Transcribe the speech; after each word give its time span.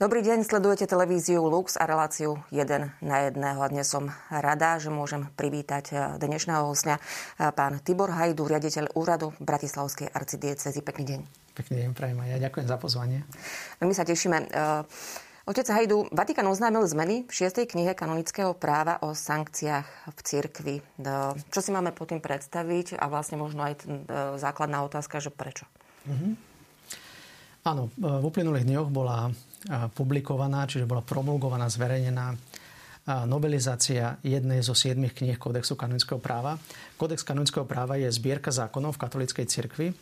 Dobrý 0.00 0.24
deň, 0.24 0.48
sledujete 0.48 0.88
televíziu 0.88 1.44
Lux 1.44 1.76
a 1.76 1.84
reláciu 1.84 2.40
1 2.48 3.04
na 3.04 3.16
1. 3.28 3.36
A 3.36 3.68
dnes 3.68 3.84
som 3.84 4.08
rada, 4.32 4.80
že 4.80 4.88
môžem 4.88 5.28
privítať 5.36 5.84
eh, 5.92 5.98
dnešného 6.16 6.64
hostia, 6.64 6.96
eh, 6.96 7.52
pán 7.52 7.84
Tibor 7.84 8.08
Hajdu, 8.08 8.48
riaditeľ 8.48 8.96
úradu 8.96 9.36
Bratislavskej 9.44 10.08
arcidiecezy. 10.08 10.80
Pekný 10.80 11.04
deň. 11.04 11.20
Pekný 11.52 11.84
deň, 11.84 11.90
prajem 11.92 12.16
aj 12.16 12.28
ja. 12.32 12.36
Ďakujem 12.48 12.66
za 12.72 12.76
pozvanie. 12.80 13.28
Veľmi 13.76 13.92
sa 13.92 14.08
tešíme. 14.08 14.48
Eh, 14.48 14.88
otec 15.44 15.68
Hajdu, 15.68 16.08
Vatikán 16.16 16.48
oznámil 16.48 16.80
zmeny 16.88 17.28
v 17.28 17.32
6. 17.36 17.68
knihe 17.68 17.92
kanonického 17.92 18.56
práva 18.56 19.04
o 19.04 19.12
sankciách 19.12 20.16
v 20.16 20.20
cirkvi. 20.24 20.76
Čo 21.52 21.60
si 21.60 21.76
máme 21.76 21.92
po 21.92 22.08
tým 22.08 22.24
predstaviť 22.24 22.96
a 22.96 23.04
vlastne 23.12 23.36
možno 23.36 23.68
aj 23.68 23.84
základná 24.40 24.80
otázka, 24.80 25.20
že 25.20 25.28
prečo? 25.28 25.68
Mm-hmm. 26.08 26.49
Áno, 27.60 27.92
v 28.00 28.24
uplynulých 28.24 28.64
dňoch 28.64 28.88
bola 28.88 29.28
publikovaná, 29.92 30.64
čiže 30.64 30.88
bola 30.88 31.04
promulgovaná, 31.04 31.68
zverejnená 31.68 32.32
novelizácia 33.28 34.16
jednej 34.24 34.64
zo 34.64 34.72
siedmých 34.72 35.12
kníh 35.12 35.36
Kódexu 35.36 35.76
kanonického 35.76 36.16
práva. 36.16 36.56
Kódex 36.96 37.20
kanonického 37.20 37.68
práva 37.68 38.00
je 38.00 38.08
zbierka 38.08 38.48
zákonov 38.48 38.96
v 38.96 39.02
katolíckej 39.04 39.46
cirkvi, 39.48 39.92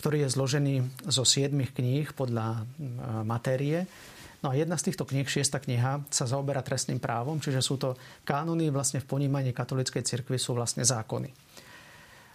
ktorý 0.00 0.24
je 0.24 0.32
zložený 0.32 0.74
zo 1.08 1.28
siedmých 1.28 1.76
kníh 1.76 2.08
podľa 2.16 2.64
matérie. 3.24 3.84
No 4.44 4.52
a 4.52 4.60
jedna 4.60 4.76
z 4.76 4.92
týchto 4.92 5.08
kníh, 5.08 5.24
šiesta 5.24 5.60
kniha, 5.60 6.04
sa 6.12 6.24
zaoberá 6.28 6.60
trestným 6.60 7.00
právom, 7.00 7.40
čiže 7.40 7.64
sú 7.64 7.80
to 7.80 7.96
kánony 8.28 8.68
vlastne 8.68 9.00
v 9.00 9.08
ponímaní 9.08 9.56
katolíckej 9.56 10.04
cirkvi 10.04 10.36
sú 10.36 10.52
vlastne 10.52 10.84
zákony. 10.84 11.32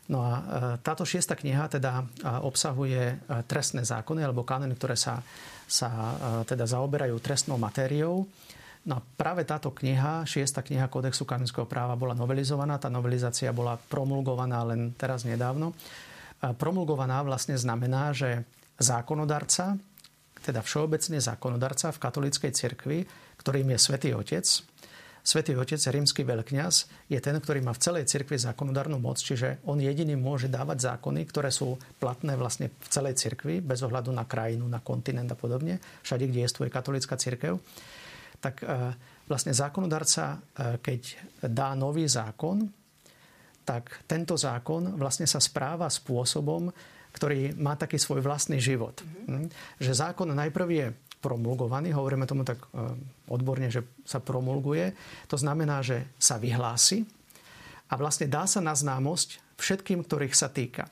No 0.10 0.26
a 0.26 0.34
e, 0.34 0.42
táto 0.82 1.06
šiesta 1.06 1.38
kniha 1.38 1.70
teda 1.70 2.02
obsahuje 2.42 3.04
e, 3.14 3.16
trestné 3.46 3.86
zákony 3.86 4.26
alebo 4.26 4.42
kánony, 4.42 4.74
ktoré 4.74 4.98
sa 4.98 5.22
sa 5.70 5.88
e, 5.88 6.16
teda 6.50 6.66
zaoberajú 6.66 7.14
trestnou 7.22 7.62
matériou. 7.62 8.26
No 8.90 8.98
a 8.98 9.02
práve 9.06 9.46
táto 9.46 9.70
kniha, 9.70 10.26
šiesta 10.26 10.66
kniha 10.66 10.90
Kodexu 10.90 11.30
kanonického 11.30 11.70
práva 11.70 11.94
bola 11.94 12.18
novelizovaná. 12.18 12.82
Tá 12.82 12.90
novelizácia 12.90 13.54
bola 13.54 13.78
promulgovaná 13.78 14.66
len 14.66 14.98
teraz 14.98 15.28
nedávno. 15.28 15.78
Promulgovaná 16.40 17.20
vlastne 17.22 17.60
znamená, 17.60 18.16
že 18.16 18.48
zákonodarca, 18.80 19.76
teda 20.42 20.64
všeobecne 20.64 21.20
zákonodarca 21.20 21.92
v 21.92 22.02
katolíckej 22.02 22.52
cirkvi, 22.56 23.00
ktorým 23.44 23.76
je 23.76 23.78
Svetý 23.84 24.10
Otec, 24.16 24.48
Svetý 25.24 25.54
Otec, 25.54 25.80
rímsky 25.80 26.24
veľkňaz, 26.24 27.08
je 27.12 27.20
ten, 27.20 27.36
ktorý 27.36 27.60
má 27.62 27.76
v 27.76 27.84
celej 27.84 28.10
cirkvi 28.10 28.40
zákonodárnu 28.40 28.98
moc, 28.98 29.20
čiže 29.20 29.62
on 29.68 29.78
jediný 29.78 30.16
môže 30.16 30.48
dávať 30.48 30.96
zákony, 30.96 31.28
ktoré 31.28 31.52
sú 31.52 31.76
platné 32.00 32.40
vlastne 32.40 32.72
v 32.72 32.88
celej 32.88 33.20
cirkvi, 33.20 33.60
bez 33.60 33.84
ohľadu 33.84 34.10
na 34.10 34.24
krajinu, 34.24 34.66
na 34.66 34.80
kontinent 34.80 35.30
a 35.30 35.38
podobne, 35.38 35.78
všade, 36.02 36.26
kde 36.28 36.48
je 36.48 36.70
katolická 36.72 37.20
cirkev. 37.20 37.60
Tak 38.40 38.64
e, 38.64 38.66
vlastne 39.28 39.52
zákonodárca, 39.52 40.24
e, 40.34 40.38
keď 40.80 41.02
dá 41.52 41.76
nový 41.76 42.08
zákon, 42.08 42.64
tak 43.68 44.02
tento 44.10 44.34
zákon 44.34 44.98
vlastne 44.98 45.30
sa 45.30 45.38
správa 45.38 45.86
spôsobom, 45.92 46.74
ktorý 47.14 47.54
má 47.58 47.78
taký 47.78 48.02
svoj 48.02 48.26
vlastný 48.26 48.58
život. 48.58 49.02
Mm-hmm. 49.02 49.78
Že 49.78 49.92
zákon 49.94 50.30
najprv 50.34 50.68
je 50.74 50.86
promulgovaný, 51.20 51.92
hovoríme 51.92 52.24
tomu 52.24 52.48
tak 52.48 52.64
e, 52.72 52.96
odborne, 53.28 53.68
že 53.68 53.84
sa 54.08 54.24
promulguje. 54.24 54.96
To 55.28 55.36
znamená, 55.36 55.84
že 55.84 56.08
sa 56.16 56.40
vyhlási 56.40 57.04
a 57.92 57.94
vlastne 58.00 58.32
dá 58.32 58.48
sa 58.48 58.64
na 58.64 58.72
známosť 58.72 59.60
všetkým, 59.60 60.08
ktorých 60.08 60.36
sa 60.36 60.48
týka. 60.48 60.88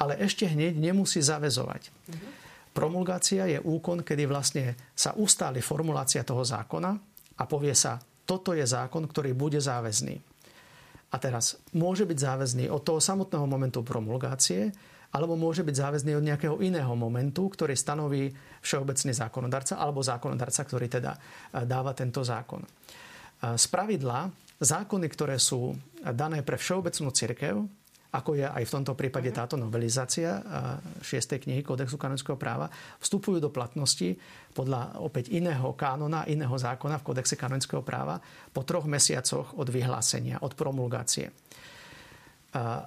Ale 0.00 0.16
ešte 0.18 0.48
hneď 0.48 0.74
nemusí 0.80 1.20
zavezovať. 1.20 1.92
Mm-hmm. 1.92 2.32
Promulgácia 2.72 3.44
je 3.44 3.60
úkon, 3.60 4.00
kedy 4.00 4.24
vlastne 4.24 4.72
sa 4.96 5.12
ustáli 5.12 5.60
formulácia 5.60 6.24
toho 6.24 6.40
zákona 6.40 6.90
a 7.36 7.42
povie 7.44 7.76
sa, 7.76 8.00
toto 8.24 8.56
je 8.56 8.64
zákon, 8.64 9.04
ktorý 9.04 9.36
bude 9.36 9.60
záväzný. 9.60 10.16
A 11.12 11.16
teraz 11.20 11.60
môže 11.76 12.08
byť 12.08 12.16
záväzný 12.16 12.64
od 12.72 12.80
toho 12.80 12.96
samotného 12.96 13.44
momentu 13.44 13.84
promulgácie, 13.84 14.72
alebo 15.12 15.36
môže 15.36 15.60
byť 15.60 15.76
záväzný 15.76 16.16
od 16.16 16.24
nejakého 16.24 16.56
iného 16.64 16.92
momentu, 16.96 17.52
ktorý 17.52 17.76
stanoví 17.76 18.32
všeobecný 18.64 19.12
zákonodarca 19.12 19.76
alebo 19.76 20.00
zákonodarca, 20.00 20.64
ktorý 20.64 20.88
teda 20.88 21.12
e, 21.12 21.18
dáva 21.68 21.92
tento 21.92 22.24
zákon. 22.24 22.64
Z 23.44 23.64
e, 23.66 23.70
pravidla 23.70 24.32
zákony, 24.56 25.06
ktoré 25.12 25.36
sú 25.36 25.76
dané 26.00 26.40
pre 26.40 26.56
všeobecnú 26.56 27.12
cirkev, 27.12 27.60
ako 28.12 28.36
je 28.36 28.44
aj 28.44 28.64
v 28.68 28.74
tomto 28.76 28.92
prípade 28.92 29.32
mhm. 29.32 29.36
táto 29.36 29.56
novelizácia 29.60 30.40
6. 31.00 31.04
E, 31.04 31.36
knihy 31.40 31.60
Kodexu 31.60 32.00
kanonického 32.00 32.40
práva, 32.40 32.72
vstupujú 33.00 33.36
do 33.36 33.52
platnosti 33.52 34.16
podľa 34.56 34.96
opäť 35.00 35.28
iného 35.32 35.76
kánona, 35.76 36.24
iného 36.24 36.52
zákona 36.52 37.00
v 37.00 37.06
Kodexe 37.12 37.36
kanonického 37.36 37.84
práva 37.84 38.16
po 38.52 38.64
troch 38.64 38.88
mesiacoch 38.88 39.56
od 39.56 39.68
vyhlásenia, 39.68 40.40
od 40.40 40.56
promulgácie 40.56 41.32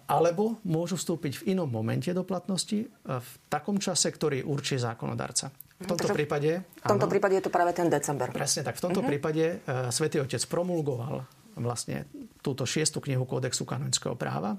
alebo 0.05 0.61
môžu 0.61 0.93
vstúpiť 0.93 1.41
v 1.41 1.57
inom 1.57 1.65
momente 1.65 2.13
do 2.13 2.21
platnosti 2.21 2.85
v 3.01 3.29
takom 3.49 3.81
čase, 3.81 4.13
ktorý 4.13 4.45
určí 4.45 4.77
zákonodarca. 4.77 5.49
V 5.75 5.91
tomto, 5.91 6.07
Takže 6.07 6.15
prípade, 6.15 6.51
v 6.63 6.85
tomto 6.87 7.03
áno, 7.03 7.11
prípade 7.11 7.35
je 7.35 7.43
to 7.43 7.51
práve 7.51 7.75
ten 7.75 7.91
december. 7.91 8.31
Presne 8.31 8.63
tak. 8.63 8.79
V 8.79 8.83
tomto 8.87 9.03
uh-huh. 9.03 9.11
prípade 9.11 9.59
uh, 9.59 9.91
Svetý 9.91 10.23
Otec 10.23 10.39
promulgoval 10.47 11.27
vlastne 11.59 12.07
túto 12.39 12.63
šiestu 12.63 13.03
knihu 13.03 13.27
Kódexu 13.27 13.67
kanonického 13.67 14.15
práva 14.15 14.55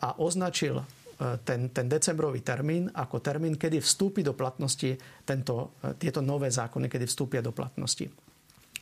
a 0.00 0.16
označil 0.16 0.80
uh, 0.80 1.36
ten, 1.44 1.68
ten 1.68 1.92
decembrový 1.92 2.40
termín 2.40 2.88
ako 2.88 3.20
termín, 3.20 3.60
kedy 3.60 3.84
vstúpi 3.84 4.24
do 4.24 4.32
platnosti 4.32 4.96
tento, 5.28 5.76
uh, 5.84 5.92
tieto 5.92 6.24
nové 6.24 6.48
zákony, 6.48 6.88
kedy 6.88 7.04
vstúpia 7.04 7.44
do 7.44 7.52
platnosti. 7.52 8.08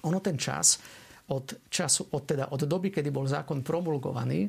Ono 0.06 0.22
ten 0.22 0.38
čas 0.38 0.78
od, 1.26 1.58
času, 1.66 2.06
od, 2.14 2.22
teda 2.22 2.54
od 2.54 2.62
doby, 2.70 2.94
kedy 2.94 3.10
bol 3.10 3.26
zákon 3.26 3.66
promulgovaný, 3.66 4.47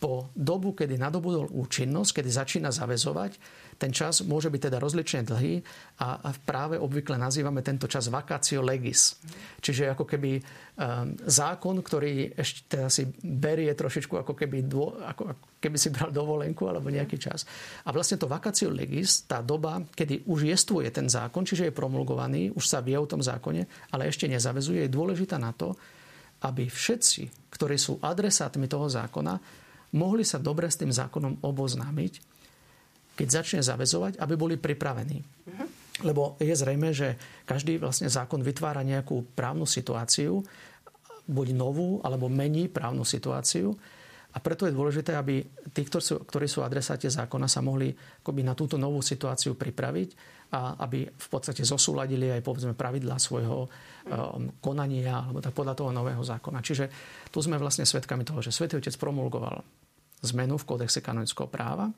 po 0.00 0.32
dobu, 0.32 0.72
kedy 0.72 0.96
nadobudol 0.96 1.52
účinnosť, 1.52 2.18
kedy 2.18 2.30
začína 2.32 2.72
zavezovať, 2.72 3.36
ten 3.76 3.92
čas 3.92 4.24
môže 4.24 4.48
byť 4.48 4.60
teda 4.68 4.78
rozlične 4.80 5.24
dlhý 5.28 5.60
a 6.00 6.32
práve 6.44 6.80
obvykle 6.80 7.20
nazývame 7.20 7.60
tento 7.60 7.84
čas 7.84 8.08
vacatio 8.08 8.64
legis. 8.64 9.20
Čiže 9.60 9.92
ako 9.92 10.04
keby 10.08 10.36
um, 10.36 10.42
zákon, 11.24 11.80
ktorý 11.80 12.32
ešte 12.32 12.76
teda 12.76 12.88
si 12.88 13.08
berie 13.24 13.72
trošičku 13.72 14.20
ako 14.20 14.32
keby, 14.36 14.68
dvo, 14.68 15.00
ako, 15.00 15.22
ako 15.36 15.44
keby 15.60 15.76
si 15.76 15.88
bral 15.92 16.12
dovolenku 16.12 16.64
alebo 16.64 16.88
nejaký 16.88 17.20
čas. 17.20 17.44
A 17.84 17.92
vlastne 17.92 18.16
to 18.16 18.28
vacatio 18.28 18.72
legis, 18.72 19.28
tá 19.28 19.44
doba, 19.44 19.84
kedy 19.84 20.28
už 20.28 20.48
jestvuje 20.48 20.88
ten 20.92 21.08
zákon, 21.08 21.44
čiže 21.44 21.68
je 21.68 21.76
promulgovaný, 21.76 22.52
už 22.56 22.64
sa 22.64 22.80
vie 22.80 22.96
o 22.96 23.08
tom 23.08 23.20
zákone, 23.20 23.92
ale 23.92 24.08
ešte 24.08 24.24
nezavezuje, 24.28 24.88
je 24.88 24.92
dôležitá 24.92 25.36
na 25.36 25.52
to, 25.52 25.76
aby 26.40 26.68
všetci, 26.68 27.52
ktorí 27.52 27.76
sú 27.76 28.00
adresátmi 28.00 28.64
toho 28.64 28.88
zákona, 28.88 29.59
mohli 29.94 30.22
sa 30.22 30.38
dobre 30.38 30.70
s 30.70 30.78
tým 30.78 30.90
zákonom 30.90 31.42
oboznámiť, 31.42 32.12
keď 33.18 33.28
začne 33.28 33.60
zavezovať, 33.60 34.16
aby 34.16 34.34
boli 34.38 34.56
pripravení. 34.56 35.20
Uh-huh. 35.20 35.68
Lebo 36.00 36.40
je 36.40 36.54
zrejme, 36.56 36.96
že 36.96 37.20
každý 37.44 37.76
vlastne 37.76 38.08
zákon 38.08 38.40
vytvára 38.40 38.80
nejakú 38.80 39.36
právnu 39.36 39.68
situáciu, 39.68 40.40
buď 41.28 41.52
novú, 41.52 42.00
alebo 42.00 42.32
mení 42.32 42.66
právnu 42.72 43.04
situáciu. 43.04 43.76
A 44.30 44.38
preto 44.38 44.66
je 44.66 44.76
dôležité, 44.76 45.18
aby 45.18 45.42
tí, 45.74 45.82
ktorí 45.82 46.02
sú, 46.02 46.22
ktorí 46.22 46.46
sú 46.46 46.62
adresáte 46.62 47.10
zákona, 47.10 47.50
sa 47.50 47.60
mohli 47.60 47.90
akoby 47.94 48.46
na 48.46 48.54
túto 48.54 48.78
novú 48.78 49.02
situáciu 49.02 49.58
pripraviť 49.58 50.08
a 50.54 50.78
aby 50.82 51.06
v 51.06 51.28
podstate 51.30 51.62
zosúladili 51.66 52.30
aj 52.30 52.42
povedzme 52.42 52.74
pravidlá 52.74 53.18
svojho 53.18 53.66
um, 53.66 53.70
konania 54.58 55.26
alebo 55.26 55.42
tak 55.42 55.54
podľa 55.54 55.74
toho 55.78 55.90
nového 55.90 56.22
zákona. 56.22 56.62
Čiže 56.62 56.84
tu 57.30 57.42
sme 57.42 57.58
vlastne 57.58 57.86
svedkami 57.86 58.22
toho, 58.22 58.42
že 58.42 58.54
Svetý 58.54 58.78
Otec 58.78 58.94
promulgoval 58.98 59.62
zmenu 60.26 60.58
v 60.58 60.66
kódexe 60.68 61.02
kanonického 61.02 61.48
práva, 61.50 61.90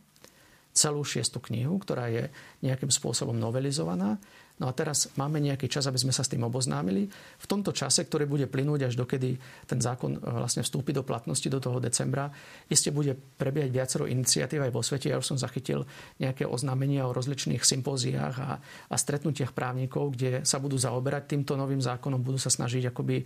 celú 0.72 1.04
šiestu 1.04 1.38
knihu, 1.52 1.76
ktorá 1.76 2.08
je 2.08 2.32
nejakým 2.64 2.88
spôsobom 2.88 3.36
novelizovaná. 3.36 4.16
No 4.60 4.70
a 4.70 4.76
teraz 4.76 5.10
máme 5.18 5.42
nejaký 5.42 5.66
čas, 5.66 5.90
aby 5.90 5.98
sme 5.98 6.14
sa 6.14 6.22
s 6.22 6.30
tým 6.30 6.46
oboznámili. 6.46 7.10
V 7.40 7.46
tomto 7.50 7.74
čase, 7.74 8.06
ktorý 8.06 8.30
bude 8.30 8.46
plynúť 8.46 8.86
až 8.86 8.94
dokedy 8.94 9.34
ten 9.66 9.80
zákon 9.82 10.14
e, 10.14 10.18
vlastne 10.22 10.62
vstúpi 10.62 10.94
do 10.94 11.02
platnosti 11.02 11.48
do 11.50 11.58
toho 11.58 11.82
decembra, 11.82 12.30
iste 12.70 12.94
bude 12.94 13.16
prebiehať 13.16 13.70
viacero 13.74 14.04
iniciatív 14.06 14.62
aj 14.62 14.70
vo 14.70 14.84
svete. 14.84 15.10
Ja 15.10 15.18
už 15.18 15.34
som 15.34 15.38
zachytil 15.40 15.88
nejaké 16.22 16.46
oznámenia 16.46 17.08
o 17.08 17.16
rozličných 17.16 17.64
sympóziách 17.64 18.36
a, 18.38 18.50
a 18.86 18.94
stretnutiach 18.94 19.50
právnikov, 19.50 20.14
kde 20.14 20.46
sa 20.46 20.62
budú 20.62 20.78
zaoberať 20.78 21.34
týmto 21.34 21.58
novým 21.58 21.82
zákonom, 21.82 22.22
budú 22.22 22.38
sa 22.38 22.52
snažiť 22.52 22.92
akoby 22.92 23.18
e, 23.18 23.24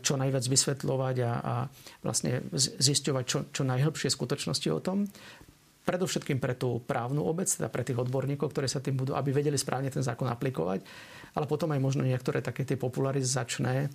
čo 0.00 0.16
najviac 0.16 0.48
vysvetľovať 0.48 1.16
a, 1.28 1.32
a 1.44 1.54
vlastne 2.00 2.40
zisťovať 2.56 3.24
čo, 3.28 3.38
čo 3.52 3.62
najhlbšie 3.68 4.08
skutočnosti 4.08 4.68
o 4.72 4.80
tom. 4.80 5.04
Predovšetkým 5.84 6.40
pre 6.40 6.56
tú 6.56 6.80
právnu 6.80 7.20
obec, 7.20 7.44
teda 7.44 7.68
pre 7.68 7.84
tých 7.84 8.00
odborníkov, 8.00 8.50
ktorí 8.50 8.64
sa 8.64 8.80
tým 8.80 8.96
budú, 8.96 9.12
aby 9.12 9.36
vedeli 9.36 9.60
správne 9.60 9.92
ten 9.92 10.00
zákon 10.00 10.24
aplikovať, 10.32 10.80
ale 11.36 11.44
potom 11.44 11.68
aj 11.76 11.80
možno 11.84 12.02
niektoré 12.08 12.40
také 12.40 12.64
tie 12.64 12.80
popularizačné 12.80 13.92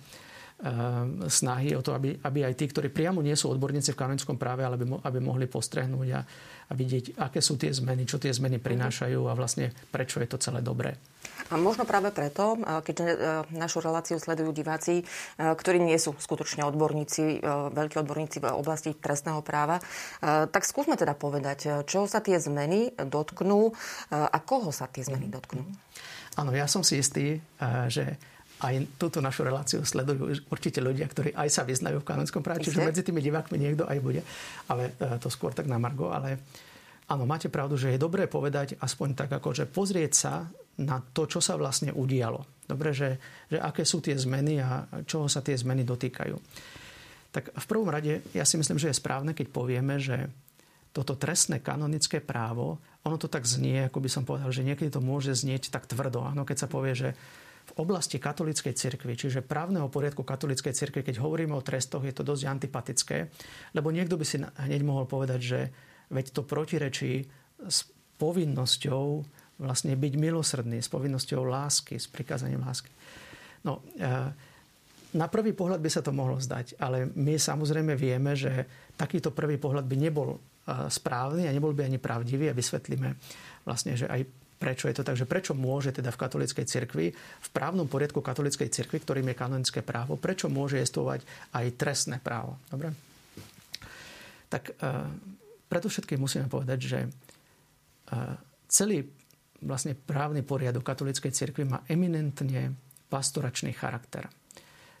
snahy 1.32 1.72
o 1.72 1.80
to, 1.80 1.96
aby, 1.96 2.20
aby 2.20 2.44
aj 2.44 2.52
tí, 2.52 2.68
ktorí 2.68 2.92
priamo 2.92 3.24
nie 3.24 3.32
sú 3.32 3.48
odborníci 3.48 3.96
v 3.96 4.00
kanonickom 4.00 4.36
práve, 4.36 4.60
ale 4.60 4.76
aby, 4.76 4.92
aby 4.92 5.18
mohli 5.18 5.48
postrehnúť 5.48 6.08
a, 6.12 6.20
a 6.68 6.72
vidieť, 6.76 7.16
aké 7.16 7.40
sú 7.40 7.56
tie 7.56 7.72
zmeny, 7.72 8.04
čo 8.04 8.20
tie 8.20 8.28
zmeny 8.28 8.60
prinášajú 8.60 9.24
a 9.24 9.32
vlastne 9.32 9.72
prečo 9.88 10.20
je 10.20 10.28
to 10.28 10.36
celé 10.36 10.60
dobré. 10.60 11.00
A 11.48 11.56
možno 11.56 11.88
práve 11.88 12.12
preto, 12.12 12.60
keďže 12.60 13.08
našu 13.56 13.80
reláciu 13.80 14.20
sledujú 14.20 14.52
diváci, 14.52 15.02
ktorí 15.40 15.80
nie 15.80 15.96
sú 15.96 16.12
skutočne 16.14 16.62
odborníci, 16.68 17.42
veľkí 17.72 17.96
odborníci 17.96 18.44
v 18.44 18.52
oblasti 18.52 18.92
trestného 18.94 19.40
práva, 19.40 19.80
tak 20.22 20.62
skúsme 20.62 20.94
teda 20.94 21.16
povedať, 21.16 21.88
čo 21.88 22.04
sa 22.04 22.20
tie 22.20 22.36
zmeny 22.36 22.94
dotknú 22.94 23.72
a 24.12 24.38
koho 24.44 24.70
sa 24.70 24.86
tie 24.86 25.02
zmeny 25.02 25.32
dotknú. 25.32 25.64
Áno, 26.38 26.54
ja 26.54 26.70
som 26.70 26.86
si 26.86 27.02
istý, 27.02 27.42
že 27.90 28.20
aj 28.60 29.00
túto 29.00 29.24
našu 29.24 29.42
reláciu 29.44 29.80
sledujú 29.80 30.46
určite 30.52 30.84
ľudia, 30.84 31.08
ktorí 31.08 31.32
aj 31.32 31.48
sa 31.48 31.62
vyznajú 31.64 32.04
v 32.04 32.08
kanonickom 32.08 32.44
práve, 32.44 32.64
čiže 32.64 32.84
medzi 32.84 33.00
tými 33.00 33.24
divákmi 33.24 33.56
niekto 33.56 33.88
aj 33.88 33.98
bude, 34.04 34.22
ale 34.68 34.92
e, 35.00 35.16
to 35.16 35.32
skôr 35.32 35.56
tak 35.56 35.64
na 35.64 35.80
Margo. 35.80 36.12
Ale 36.12 36.36
áno, 37.08 37.24
máte 37.24 37.48
pravdu, 37.48 37.80
že 37.80 37.96
je 37.96 38.00
dobré 38.00 38.28
povedať 38.28 38.76
aspoň 38.76 39.16
tak, 39.16 39.30
ako 39.32 39.56
že 39.56 39.64
pozrieť 39.64 40.12
sa 40.12 40.34
na 40.80 41.00
to, 41.00 41.24
čo 41.24 41.40
sa 41.40 41.56
vlastne 41.56 41.92
udialo. 41.92 42.64
Dobre, 42.68 42.92
že, 42.94 43.18
že 43.48 43.58
aké 43.58 43.82
sú 43.82 44.04
tie 44.04 44.14
zmeny 44.14 44.60
a 44.60 44.86
čoho 45.04 45.26
sa 45.26 45.40
tie 45.40 45.56
zmeny 45.56 45.82
dotýkajú. 45.82 46.36
Tak 47.30 47.54
v 47.54 47.66
prvom 47.66 47.90
rade 47.90 48.22
ja 48.36 48.44
si 48.44 48.58
myslím, 48.60 48.78
že 48.78 48.90
je 48.90 49.00
správne, 49.00 49.32
keď 49.34 49.46
povieme, 49.50 49.96
že 49.98 50.28
toto 50.90 51.14
trestné 51.14 51.62
kanonické 51.62 52.18
právo, 52.18 52.82
ono 53.06 53.16
to 53.16 53.30
tak 53.30 53.46
znie, 53.46 53.86
ako 53.86 54.02
by 54.02 54.10
som 54.10 54.26
povedal, 54.26 54.50
že 54.50 54.66
niekedy 54.66 54.90
to 54.90 55.00
môže 55.00 55.32
znieť 55.32 55.70
tak 55.70 55.86
tvrdo. 55.86 56.26
Áno, 56.26 56.42
keď 56.42 56.66
sa 56.66 56.68
povie, 56.68 56.92
že 56.92 57.10
v 57.70 57.72
oblasti 57.78 58.18
katolíckej 58.18 58.74
cirkvi, 58.74 59.14
čiže 59.14 59.46
právneho 59.46 59.86
poriadku 59.86 60.26
katolíckej 60.26 60.74
cirkvi, 60.74 61.06
keď 61.06 61.22
hovoríme 61.22 61.54
o 61.54 61.62
trestoch, 61.62 62.02
je 62.02 62.10
to 62.10 62.26
dosť 62.26 62.50
antipatické, 62.50 63.18
lebo 63.78 63.94
niekto 63.94 64.18
by 64.18 64.26
si 64.26 64.42
hneď 64.42 64.82
mohol 64.82 65.06
povedať, 65.06 65.40
že 65.40 65.60
veď 66.10 66.34
to 66.34 66.42
protirečí 66.42 67.30
s 67.62 67.86
povinnosťou 68.18 69.06
vlastne 69.62 69.94
byť 69.94 70.12
milosrdný, 70.18 70.82
s 70.82 70.90
povinnosťou 70.90 71.46
lásky, 71.46 72.00
s 72.00 72.10
prikázaním 72.10 72.64
lásky. 72.64 72.90
No, 73.62 73.84
e, 73.94 74.10
na 75.10 75.26
prvý 75.28 75.52
pohľad 75.52 75.78
by 75.78 75.90
sa 75.92 76.02
to 76.02 76.16
mohlo 76.16 76.40
zdať, 76.40 76.80
ale 76.80 77.06
my 77.12 77.36
samozrejme 77.36 77.92
vieme, 77.94 78.32
že 78.34 78.66
takýto 78.96 79.30
prvý 79.30 79.60
pohľad 79.60 79.84
by 79.84 79.96
nebol 80.00 80.28
e, 80.34 80.38
správny 80.88 81.46
a 81.46 81.54
nebol 81.54 81.76
by 81.76 81.86
ani 81.86 82.00
pravdivý 82.00 82.48
a 82.50 82.56
vysvetlíme 82.56 83.14
vlastne, 83.68 83.94
že 83.94 84.08
aj 84.08 84.39
prečo 84.60 84.92
je 84.92 85.00
to 85.00 85.06
tak, 85.08 85.16
že 85.16 85.24
prečo 85.24 85.56
môže 85.56 85.88
teda 85.88 86.12
v 86.12 86.20
katolíckej 86.20 86.68
cirkvi, 86.68 87.16
v 87.16 87.48
právnom 87.56 87.88
poriadku 87.88 88.20
katolíckej 88.20 88.68
cirkvi, 88.68 89.00
ktorým 89.00 89.32
je 89.32 89.40
kanonické 89.40 89.80
právo, 89.80 90.20
prečo 90.20 90.52
môže 90.52 90.76
jestvovať 90.76 91.24
aj 91.56 91.66
trestné 91.80 92.20
právo. 92.20 92.60
Dobre? 92.68 92.92
Tak 94.52 94.76
uh, 94.76 95.08
preto 95.64 95.88
všetkým 95.88 96.20
musíme 96.20 96.52
povedať, 96.52 96.78
že 96.84 97.00
uh, 97.08 98.36
celý 98.68 99.08
vlastne 99.64 99.96
právny 99.96 100.44
poriadok 100.44 100.84
katolíckej 100.84 101.32
cirkvi 101.32 101.64
má 101.64 101.80
eminentne 101.88 102.76
pastoračný 103.08 103.72
charakter. 103.72 104.28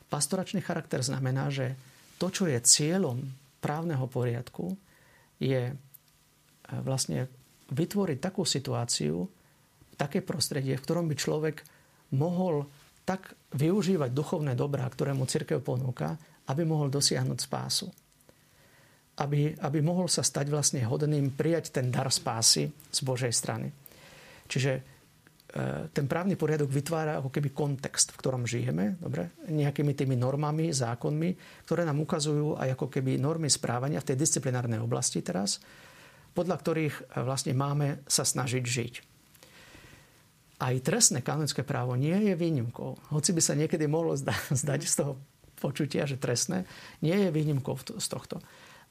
Pastoračný 0.08 0.64
charakter 0.64 1.04
znamená, 1.04 1.52
že 1.52 1.76
to, 2.16 2.32
čo 2.32 2.48
je 2.48 2.58
cieľom 2.60 3.20
právneho 3.60 4.04
poriadku, 4.08 4.72
je 5.40 5.72
vlastne 6.84 7.30
vytvoriť 7.72 8.18
takú 8.20 8.44
situáciu, 8.44 9.24
také 10.00 10.24
prostredie, 10.24 10.80
v 10.80 10.84
ktorom 10.88 11.04
by 11.12 11.16
človek 11.20 11.60
mohol 12.16 12.64
tak 13.04 13.36
využívať 13.52 14.10
duchovné 14.16 14.56
dobrá, 14.56 14.88
ktoré 14.88 15.12
mu 15.12 15.28
církev 15.28 15.60
ponúka, 15.60 16.16
aby 16.48 16.62
mohol 16.64 16.88
dosiahnuť 16.88 17.38
spásu. 17.42 17.86
Aby, 19.20 19.52
aby 19.60 19.78
mohol 19.84 20.08
sa 20.08 20.24
stať 20.24 20.48
vlastne 20.48 20.80
hodným 20.86 21.36
prijať 21.36 21.76
ten 21.76 21.92
dar 21.92 22.08
spásy 22.08 22.72
z 22.72 23.00
Božej 23.04 23.34
strany. 23.34 23.68
Čiže 24.48 24.72
e, 24.72 24.82
ten 25.92 26.08
právny 26.08 26.40
poriadok 26.40 26.72
vytvára 26.72 27.20
ako 27.20 27.28
keby 27.28 27.52
kontext, 27.52 28.16
v 28.16 28.20
ktorom 28.22 28.48
žijeme, 28.48 28.96
dobre? 28.96 29.28
nejakými 29.50 29.92
tými 29.92 30.16
normami, 30.16 30.72
zákonmi, 30.72 31.30
ktoré 31.68 31.84
nám 31.84 32.00
ukazujú 32.00 32.56
aj 32.56 32.78
ako 32.78 32.86
keby 32.88 33.20
normy 33.20 33.52
správania 33.52 34.00
v 34.00 34.14
tej 34.14 34.16
disciplinárnej 34.16 34.80
oblasti 34.80 35.20
teraz, 35.20 35.60
podľa 36.32 36.56
ktorých 36.56 36.94
e, 36.96 37.02
vlastne 37.26 37.52
máme 37.52 38.06
sa 38.08 38.24
snažiť 38.24 38.64
žiť 38.64 39.09
aj 40.60 40.84
trestné 40.84 41.24
kanonické 41.24 41.64
právo 41.64 41.96
nie 41.96 42.14
je 42.28 42.36
výnimkou. 42.36 43.16
Hoci 43.16 43.32
by 43.32 43.40
sa 43.40 43.56
niekedy 43.56 43.88
mohlo 43.88 44.12
zdať 44.60 44.80
z 44.84 44.94
toho 45.00 45.12
počutia, 45.60 46.04
že 46.08 46.20
trestné, 46.20 46.64
nie 47.04 47.16
je 47.16 47.28
výnimkou 47.32 47.76
z 47.80 48.06
tohto. 48.08 48.40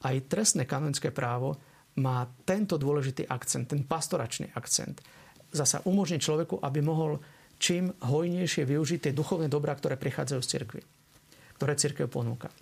Aj 0.02 0.16
trestné 0.26 0.66
kanonické 0.66 1.10
právo 1.14 1.58
má 1.98 2.30
tento 2.46 2.78
dôležitý 2.78 3.26
akcent, 3.26 3.70
ten 3.70 3.82
pastoračný 3.84 4.54
akcent. 4.54 5.02
Zasa 5.50 5.82
umožní 5.90 6.22
človeku, 6.22 6.62
aby 6.62 6.80
mohol 6.80 7.18
čím 7.60 7.92
hojnejšie 7.92 8.64
využiť 8.64 9.10
tie 9.10 9.14
duchovné 9.18 9.52
dobrá, 9.52 9.74
ktoré 9.76 10.00
prichádzajú 10.00 10.40
z 10.46 10.50
cirkvi, 10.50 10.82
ktoré 11.60 11.74
cirkev 11.76 12.08
ponúka. 12.08 12.54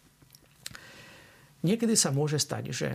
Niekedy 1.62 1.94
sa 1.94 2.10
môže 2.10 2.40
stať, 2.42 2.64
že 2.74 2.88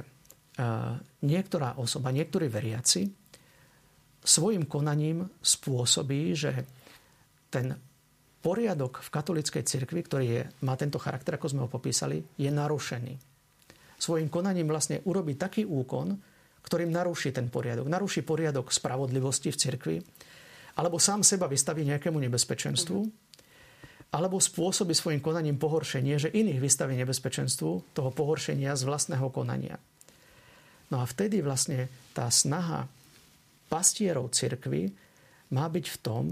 niektorá 1.23 1.79
osoba, 1.79 2.11
niektorí 2.11 2.49
veriaci 2.49 3.22
svojim 4.23 4.65
konaním 4.71 5.27
spôsobí, 5.43 6.35
že 6.39 6.67
ten 7.51 7.75
poriadok 8.43 9.03
v 9.03 9.13
katolíckej 9.13 9.63
cirkvi, 9.63 10.01
ktorý 10.03 10.27
je, 10.27 10.43
má 10.67 10.75
tento 10.75 10.99
charakter, 10.99 11.39
ako 11.39 11.47
sme 11.51 11.63
ho 11.67 11.71
popísali, 11.71 12.23
je 12.39 12.51
narušený. 12.51 13.15
Svojim 13.99 14.27
konaním 14.27 14.67
vlastne 14.67 14.99
urobí 15.07 15.39
taký 15.39 15.63
úkon, 15.63 16.19
ktorým 16.63 16.91
naruší 16.91 17.31
ten 17.31 17.47
poriadok. 17.51 17.87
Naruší 17.87 18.27
poriadok 18.27 18.75
spravodlivosti 18.75 19.55
v 19.55 19.61
cirkvi, 19.61 19.97
alebo 20.79 20.99
sám 20.99 21.23
seba 21.23 21.47
vystaví 21.47 21.87
nejakému 21.87 22.19
nebezpečenstvu, 22.19 22.99
alebo 24.13 24.37
spôsobí 24.43 24.93
svojim 24.93 25.25
konaním 25.25 25.57
pohoršenie, 25.57 26.19
že 26.19 26.35
iných 26.35 26.61
vystaví 26.61 26.99
nebezpečenstvu 26.99 27.97
toho 27.97 28.11
pohoršenia 28.13 28.77
z 28.77 28.83
vlastného 28.85 29.27
konania. 29.33 29.81
No 30.93 31.01
a 31.01 31.09
vtedy 31.09 31.41
vlastne 31.41 31.89
tá 32.13 32.29
snaha 32.29 32.85
pastierov 33.73 34.29
cirkvy 34.29 34.93
má 35.57 35.65
byť 35.73 35.87
v 35.89 35.99
tom, 36.05 36.25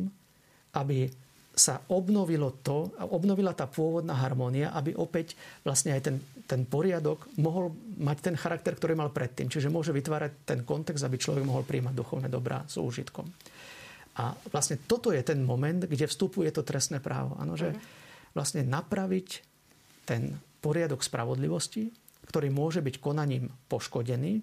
aby 0.76 1.08
sa 1.50 1.80
obnovilo 1.92 2.60
to, 2.64 2.92
obnovila 3.10 3.56
tá 3.56 3.68
pôvodná 3.68 4.16
harmónia, 4.16 4.72
aby 4.76 4.96
opäť 4.96 5.34
vlastne 5.64 5.92
aj 5.96 6.02
ten, 6.04 6.16
ten 6.46 6.62
poriadok 6.64 7.28
mohol 7.40 7.74
mať 8.00 8.32
ten 8.32 8.36
charakter, 8.38 8.76
ktorý 8.76 8.96
mal 8.96 9.12
predtým. 9.12 9.50
Čiže 9.50 9.72
môže 9.72 9.92
vytvárať 9.92 10.46
ten 10.46 10.60
kontext, 10.64 11.04
aby 11.04 11.20
človek 11.20 11.44
mohol 11.44 11.66
príjmať 11.66 11.92
duchovné 11.96 12.28
dobrá 12.30 12.64
s 12.64 12.80
úžitkom. 12.80 13.26
A 14.20 14.36
vlastne 14.52 14.78
toto 14.84 15.10
je 15.10 15.20
ten 15.20 15.42
moment, 15.42 15.84
kde 15.84 16.06
vstupuje 16.06 16.48
to 16.54 16.64
trestné 16.64 17.02
právo. 17.02 17.36
Ano, 17.36 17.58
že 17.58 17.74
mhm. 17.74 17.80
vlastne 18.32 18.62
napraviť 18.64 19.28
ten 20.06 20.38
poriadok 20.60 21.02
spravodlivosti, 21.02 21.92
ktorý 22.30 22.48
môže 22.52 22.80
byť 22.80 23.02
konaním 23.02 23.50
poškodený, 23.66 24.40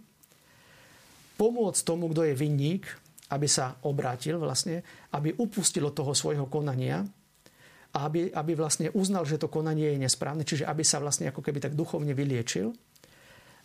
pomôcť 1.37 1.85
tomu, 1.85 2.09
kto 2.11 2.25
je 2.27 2.33
vinník, 2.33 2.83
aby 3.31 3.47
sa 3.47 3.77
obrátil 3.85 4.41
vlastne, 4.41 4.81
aby 5.13 5.35
upustil 5.37 5.85
od 5.87 5.95
toho 5.95 6.11
svojho 6.17 6.49
konania 6.49 7.05
a 7.93 7.97
aby, 8.07 8.31
aby 8.33 8.51
vlastne 8.55 8.91
uznal, 8.91 9.23
že 9.23 9.39
to 9.39 9.51
konanie 9.51 9.95
je 9.95 10.03
nesprávne, 10.03 10.43
čiže 10.43 10.67
aby 10.67 10.83
sa 10.83 10.99
vlastne 10.99 11.29
ako 11.29 11.39
keby 11.43 11.59
tak 11.61 11.77
duchovne 11.77 12.11
vyliečil 12.15 12.71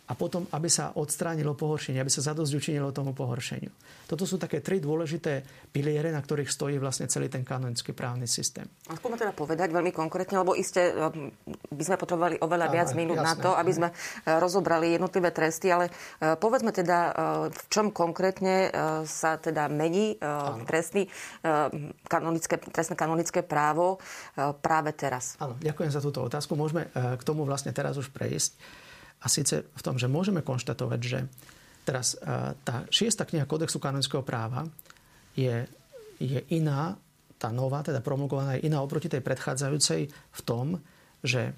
a 0.03 0.13
potom, 0.19 0.43
aby 0.51 0.67
sa 0.67 0.91
odstránilo 0.99 1.55
pohoršenie, 1.55 2.03
aby 2.03 2.11
sa 2.11 2.19
zadosť 2.19 2.51
učinilo 2.59 2.91
tomu 2.91 3.15
pohoršeniu. 3.15 3.71
Toto 4.03 4.27
sú 4.27 4.35
také 4.35 4.59
tri 4.59 4.83
dôležité 4.83 5.47
piliere, 5.71 6.11
na 6.11 6.19
ktorých 6.19 6.51
stojí 6.51 6.75
vlastne 6.75 7.07
celý 7.07 7.31
ten 7.31 7.47
kanonický 7.47 7.95
právny 7.95 8.27
systém. 8.27 8.67
A 8.91 8.99
skúma 8.99 9.15
teda 9.15 9.31
povedať 9.31 9.71
veľmi 9.71 9.95
konkrétne, 9.95 10.43
lebo 10.43 10.59
iste 10.59 10.91
eh, 10.91 11.07
by 11.71 11.83
sme 11.87 11.95
potrebovali 11.95 12.35
oveľa 12.43 12.67
viac 12.67 12.89
minút 12.99 13.15
jasné, 13.15 13.29
na 13.31 13.33
to, 13.39 13.51
aby 13.55 13.71
sme 13.71 13.89
eh, 13.89 13.95
rozobrali 14.43 14.91
jednotlivé 14.91 15.31
tresty, 15.31 15.71
ale 15.71 15.87
eh, 15.87 16.35
povedzme 16.35 16.75
teda, 16.75 17.15
v 17.47 17.63
čom 17.71 17.93
konkrétne 17.93 18.73
sa 19.05 19.37
teda 19.37 19.69
mení 19.69 20.17
trestný, 20.65 21.05
kanonické, 22.07 22.57
trestné 22.57 22.95
kanonické 22.97 23.45
právo 23.45 24.01
práve 24.35 24.91
teraz. 24.95 25.37
Áno, 25.37 25.55
ďakujem 25.59 25.91
za 25.93 26.01
túto 26.01 26.23
otázku. 26.25 26.57
Môžeme 26.57 26.89
k 26.93 27.21
tomu 27.23 27.45
vlastne 27.45 27.71
teraz 27.75 27.95
už 27.99 28.09
prejsť. 28.09 28.57
A 29.23 29.31
síce 29.31 29.63
v 29.63 29.81
tom, 29.81 29.95
že 29.95 30.11
môžeme 30.11 30.43
konštatovať, 30.43 30.99
že 30.99 31.19
teraz 31.87 32.19
e, 32.19 32.55
tá 32.63 32.83
šiesta 32.91 33.23
kniha 33.23 33.47
Kodexu 33.47 33.79
kanonického 33.79 34.23
práva 34.23 34.67
je, 35.35 35.63
je 36.19 36.39
iná, 36.51 36.99
tá 37.39 37.51
nová, 37.51 37.83
teda 37.83 38.03
promulgovaná 38.03 38.59
je 38.59 38.67
iná 38.67 38.83
oproti 38.83 39.07
tej 39.07 39.23
predchádzajúcej 39.23 40.01
v 40.11 40.41
tom, 40.43 40.79
že 41.23 41.55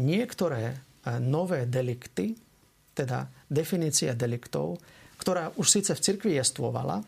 niektoré 0.00 0.72
e, 0.72 0.76
nové 1.20 1.68
delikty, 1.68 2.36
teda 2.96 3.28
definícia 3.48 4.16
deliktov, 4.16 4.80
ktorá 5.20 5.52
už 5.56 5.68
síce 5.68 5.92
v 5.92 6.00
cirkvi 6.04 6.40
jestvovala, 6.40 7.00
e, 7.00 7.04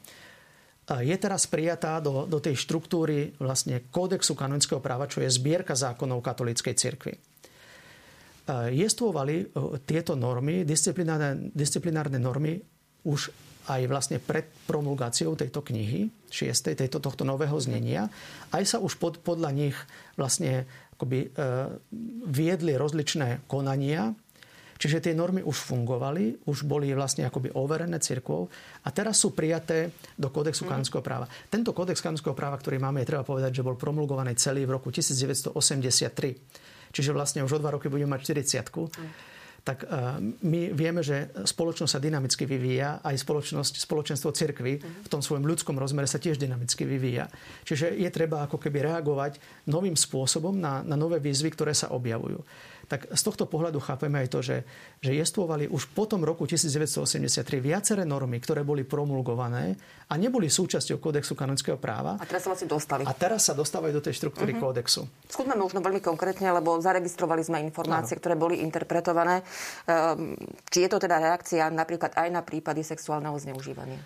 je 1.09 1.17
teraz 1.17 1.49
prijatá 1.49 1.97
do, 2.05 2.29
do 2.29 2.45
tej 2.45 2.61
štruktúry 2.61 3.41
vlastne 3.41 3.89
kódexu 3.89 4.37
kanonického 4.37 4.85
práva, 4.85 5.09
čo 5.09 5.25
je 5.25 5.33
zbierka 5.33 5.73
zákonov 5.73 6.21
katolíckej 6.21 6.77
cirkvi. 6.77 7.34
Jestvovali 8.53 9.49
tieto 9.89 10.13
normy, 10.15 10.69
disciplinárne, 10.69 11.49
disciplinárne 11.57 12.21
normy 12.21 12.61
už 13.05 13.33
aj 13.65 13.81
vlastne 13.89 14.21
pred 14.21 14.45
promulgáciou 14.69 15.33
tejto 15.33 15.65
knihy, 15.65 16.13
šiestej, 16.29 16.77
tejto, 16.77 17.01
tohto 17.01 17.25
nového 17.25 17.57
znenia. 17.57 18.13
Aj 18.53 18.61
sa 18.69 18.77
už 18.77 19.01
pod, 19.01 19.25
podľa 19.25 19.57
nich 19.57 19.77
vlastne 20.21 20.69
akoby, 20.93 21.33
e, 21.33 21.41
viedli 22.29 22.77
rozličné 22.77 23.49
konania, 23.49 24.13
Čiže 24.75 25.01
tie 25.01 25.15
normy 25.15 25.41
už 25.41 25.55
fungovali, 25.71 26.51
už 26.51 26.67
boli 26.67 26.91
vlastne 26.93 27.25
akoby 27.25 27.55
overené 27.55 28.03
cirkvou 28.03 28.51
a 28.85 28.89
teraz 28.91 29.23
sú 29.23 29.31
prijaté 29.31 29.95
do 30.19 30.29
kódexu 30.29 30.67
mm. 30.67 30.69
kanonického 30.69 31.01
práva. 31.01 31.31
Tento 31.49 31.71
kódex 31.71 32.03
kanonického 32.03 32.35
práva, 32.35 32.59
ktorý 32.59 32.83
máme, 32.83 33.01
je 33.01 33.09
treba 33.15 33.23
povedať, 33.23 33.55
že 33.55 33.63
bol 33.65 33.79
promulgovaný 33.79 34.35
celý 34.35 34.67
v 34.67 34.75
roku 34.75 34.91
1983. 34.91 35.55
Čiže 36.95 37.11
vlastne 37.11 37.43
už 37.43 37.59
o 37.59 37.63
dva 37.63 37.75
roky 37.75 37.91
budeme 37.91 38.15
mať 38.15 38.39
40 38.39 38.71
mm 38.71 38.89
tak 39.65 39.81
e, 39.81 40.21
my 40.45 40.77
vieme, 40.77 41.01
že 41.01 41.33
spoločnosť 41.33 41.97
sa 41.97 41.99
dynamicky 41.99 42.45
vyvíja, 42.45 43.01
aj 43.01 43.17
spoločnosť, 43.25 43.81
spoločenstvo 43.81 44.31
cirkvy 44.37 44.77
v 44.77 45.09
tom 45.09 45.25
svojom 45.25 45.49
ľudskom 45.49 45.81
rozmere 45.81 46.05
sa 46.05 46.21
tiež 46.21 46.37
dynamicky 46.37 46.85
vyvíja. 46.85 47.33
Čiže 47.65 47.97
je 47.97 48.11
treba 48.13 48.45
ako 48.45 48.61
keby 48.61 48.93
reagovať 48.93 49.41
novým 49.73 49.97
spôsobom 49.97 50.53
na, 50.53 50.85
na 50.85 51.01
nové 51.01 51.17
výzvy, 51.17 51.49
ktoré 51.57 51.73
sa 51.73 51.91
objavujú 51.97 52.45
tak 52.87 53.09
z 53.11 53.23
tohto 53.25 53.49
pohľadu 53.49 53.81
chápeme 53.81 54.21
aj 54.21 54.29
to, 54.29 54.41
že, 54.45 54.57
že 55.01 55.13
jestvovali 55.17 55.69
už 55.69 55.93
po 55.97 56.05
tom 56.05 56.23
roku 56.23 56.45
1983 56.45 57.45
viaceré 57.61 58.03
normy, 58.05 58.39
ktoré 58.41 58.63
boli 58.63 58.85
promulgované 58.85 59.77
a 60.09 60.15
neboli 60.21 60.53
súčasťou 60.53 61.01
kódexu 61.01 61.33
kanonického 61.33 61.81
práva. 61.81 62.21
A 62.21 62.25
teraz 62.29 62.45
sa 62.45 62.53
vlastne 62.53 62.69
dostali. 62.69 63.03
A 63.09 63.13
teraz 63.17 63.49
sa 63.49 63.55
dostávajú 63.57 63.93
do 63.97 64.03
tej 64.05 64.15
štruktúry 64.21 64.57
uh-huh. 64.57 64.71
kódexu. 64.71 65.09
Skúsme 65.29 65.57
možno 65.57 65.81
veľmi 65.81 66.05
konkrétne, 66.05 66.53
lebo 66.53 66.77
zaregistrovali 66.79 67.41
sme 67.41 67.65
informácie, 67.65 68.17
ano. 68.17 68.21
ktoré 68.21 68.35
boli 68.37 68.61
interpretované. 68.61 69.41
Ehm, 69.89 70.37
či 70.69 70.85
je 70.85 70.89
to 70.93 71.01
teda 71.01 71.21
reakcia 71.21 71.73
napríklad 71.73 72.15
aj 72.15 72.29
na 72.29 72.45
prípady 72.45 72.85
sexuálneho 72.85 73.37
zneužívania? 73.41 74.01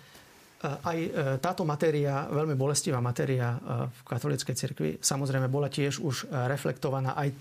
Aj 0.59 0.97
e, 0.99 1.39
táto 1.39 1.63
matéria, 1.63 2.27
veľmi 2.27 2.51
bolestivá 2.59 2.99
matéria 2.99 3.55
e, 3.55 3.57
v 3.87 4.01
katolíckej 4.03 4.55
cirkvi, 4.59 4.89
samozrejme 4.99 5.47
bola 5.47 5.71
tiež 5.71 6.03
už 6.03 6.27
e, 6.27 6.35
reflektovaná 6.51 7.15
aj 7.15 7.31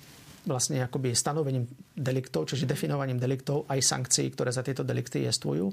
vlastne 0.48 0.80
akoby 0.80 1.12
stanovením 1.12 1.68
deliktov, 1.92 2.48
čiže 2.48 2.64
definovaním 2.64 3.20
deliktov 3.20 3.68
aj 3.68 3.84
sankcií, 3.84 4.32
ktoré 4.32 4.48
za 4.48 4.64
tieto 4.64 4.80
delikty 4.80 5.28
jestvujú. 5.28 5.68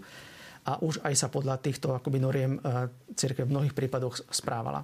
A 0.65 0.81
už 0.83 0.99
aj 1.05 1.13
sa 1.15 1.27
podľa 1.31 1.61
týchto 1.61 1.95
akoby 1.95 2.17
noriem 2.19 2.57
e, 2.57 2.89
církev 3.15 3.47
v 3.47 3.53
mnohých 3.53 3.77
prípadoch 3.77 4.27
správala. 4.33 4.83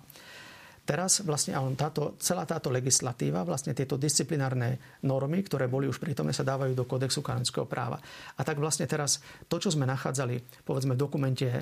Teraz 0.81 1.21
vlastne 1.21 1.53
táto, 1.77 2.17
celá 2.17 2.41
táto 2.45 2.73
legislatíva, 2.73 3.45
vlastne 3.45 3.77
tieto 3.77 4.01
disciplinárne 4.01 4.99
normy, 5.05 5.45
ktoré 5.45 5.69
boli 5.69 5.85
už 5.85 6.01
prítomné, 6.01 6.33
sa 6.33 6.45
dávajú 6.45 6.73
do 6.73 6.89
kódexu 6.89 7.21
kanonického 7.21 7.69
práva. 7.69 8.01
A 8.37 8.41
tak 8.41 8.57
vlastne 8.57 8.89
teraz 8.89 9.21
to, 9.45 9.61
čo 9.61 9.69
sme 9.69 9.85
nachádzali, 9.85 10.65
povedzme 10.65 10.97
v 10.97 11.01
dokumente 11.01 11.49
e, 11.49 11.61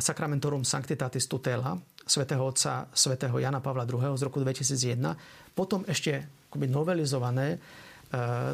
Sacramentorum 0.00 0.64
Sanctitatis 0.64 1.28
Tutela 1.28 1.76
svätého 2.04 2.44
otca 2.44 2.84
svätého 2.92 3.36
Jana 3.40 3.64
Pavla 3.64 3.88
II. 3.88 4.16
z 4.16 4.22
roku 4.28 4.40
2001, 4.44 5.56
potom 5.56 5.82
ešte 5.88 6.43
akoby 6.54 6.70
novelizované 6.70 7.48
e, 7.50 7.58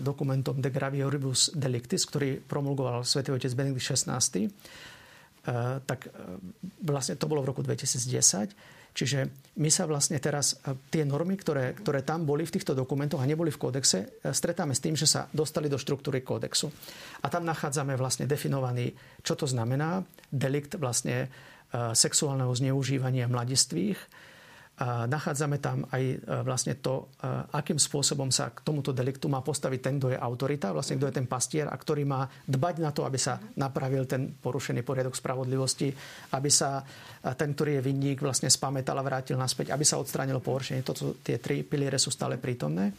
dokumentom 0.01 0.57
De 0.57 0.73
Gravioribus 0.73 1.53
Delictis, 1.53 2.09
ktorý 2.09 2.41
promulgoval 2.41 3.05
svätý 3.05 3.29
otec 3.29 3.53
Benedikt 3.53 3.85
XVI, 3.93 4.17
e, 4.17 4.49
tak 5.85 6.09
e, 6.09 6.11
vlastne 6.89 7.21
to 7.21 7.29
bolo 7.29 7.45
v 7.45 7.53
roku 7.53 7.61
2010. 7.61 8.81
Čiže 8.91 9.31
my 9.63 9.71
sa 9.71 9.87
vlastne 9.87 10.19
teraz 10.19 10.59
tie 10.91 11.07
normy, 11.07 11.39
ktoré, 11.39 11.79
ktoré 11.79 12.03
tam 12.03 12.27
boli 12.27 12.43
v 12.43 12.59
týchto 12.59 12.75
dokumentoch 12.75 13.23
a 13.23 13.29
neboli 13.29 13.55
v 13.55 13.63
kódexe, 13.63 14.19
stretáme 14.35 14.75
s 14.75 14.83
tým, 14.83 14.99
že 14.99 15.07
sa 15.07 15.31
dostali 15.31 15.71
do 15.71 15.79
štruktúry 15.79 16.27
kódexu. 16.27 16.75
A 17.23 17.31
tam 17.31 17.47
nachádzame 17.47 17.95
vlastne 17.95 18.27
definovaný, 18.27 18.91
čo 19.23 19.39
to 19.39 19.47
znamená, 19.47 20.03
delikt 20.35 20.75
vlastne 20.75 21.31
sexuálneho 21.71 22.51
zneužívania 22.51 23.31
mladistvých, 23.31 23.95
nachádzame 24.81 25.61
tam 25.61 25.85
aj 25.93 26.03
e, 26.03 26.17
vlastne 26.41 26.73
to, 26.81 27.13
e, 27.21 27.29
akým 27.53 27.77
spôsobom 27.77 28.33
sa 28.33 28.49
k 28.49 28.65
tomuto 28.65 28.97
deliktu 28.97 29.29
má 29.29 29.45
postaviť 29.45 29.81
ten, 29.85 29.95
kto 30.01 30.17
je 30.17 30.19
autorita, 30.19 30.73
vlastne 30.73 30.97
kto 30.97 31.13
je 31.13 31.17
ten 31.21 31.29
pastier 31.29 31.69
a 31.69 31.77
ktorý 31.77 32.09
má 32.09 32.25
dbať 32.49 32.75
na 32.81 32.89
to, 32.89 33.05
aby 33.05 33.21
sa 33.21 33.37
napravil 33.61 34.09
ten 34.09 34.33
porušený 34.33 34.81
poriadok 34.81 35.13
spravodlivosti, 35.13 35.93
aby 36.33 36.49
sa 36.49 36.81
e, 36.81 37.29
ten, 37.37 37.53
ktorý 37.53 37.77
je 37.77 37.87
vinník, 37.93 38.25
vlastne 38.25 38.49
spamätal 38.49 38.97
a 38.97 39.05
vrátil 39.05 39.37
naspäť, 39.37 39.77
aby 39.77 39.85
sa 39.85 40.01
odstránilo 40.01 40.41
pohoršenie. 40.41 40.81
Toto, 40.81 41.21
tie 41.21 41.37
tri 41.37 41.61
piliere 41.61 42.01
sú 42.01 42.09
stále 42.09 42.41
prítomné. 42.41 42.97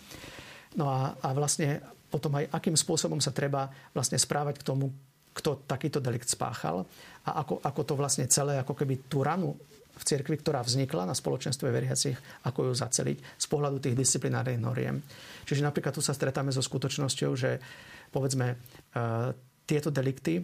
No 0.77 0.85
a, 0.85 1.17
a 1.17 1.33
vlastne 1.33 1.81
potom 2.13 2.37
aj 2.37 2.45
akým 2.61 2.77
spôsobom 2.77 3.17
sa 3.17 3.33
treba 3.33 3.73
vlastne 3.89 4.21
správať 4.21 4.61
k 4.61 4.67
tomu, 4.69 4.93
kto 5.33 5.65
takýto 5.65 5.97
delikt 5.97 6.29
spáchal 6.29 6.85
a 7.25 7.41
ako, 7.41 7.57
ako 7.63 7.81
to 7.87 7.93
vlastne 7.97 8.29
celé, 8.29 8.61
ako 8.61 8.77
keby 8.77 9.09
tú 9.09 9.25
ranu 9.25 9.57
v 9.91 10.03
cirkvi, 10.03 10.39
ktorá 10.39 10.63
vznikla 10.63 11.03
na 11.09 11.15
spoločenstve 11.15 11.67
veriacich, 11.67 12.15
ako 12.47 12.71
ju 12.71 12.73
zaceliť 12.73 13.17
z 13.37 13.45
pohľadu 13.51 13.77
tých 13.83 13.95
disciplinárnych 13.97 14.61
noriem. 14.61 15.03
Čiže 15.43 15.67
napríklad 15.67 15.93
tu 15.95 16.01
sa 16.01 16.15
stretáme 16.15 16.49
so 16.49 16.63
skutočnosťou, 16.63 17.31
že 17.35 17.59
povedzme 18.11 18.47
e, 18.51 18.55
tieto 19.67 19.89
delikty 19.91 20.43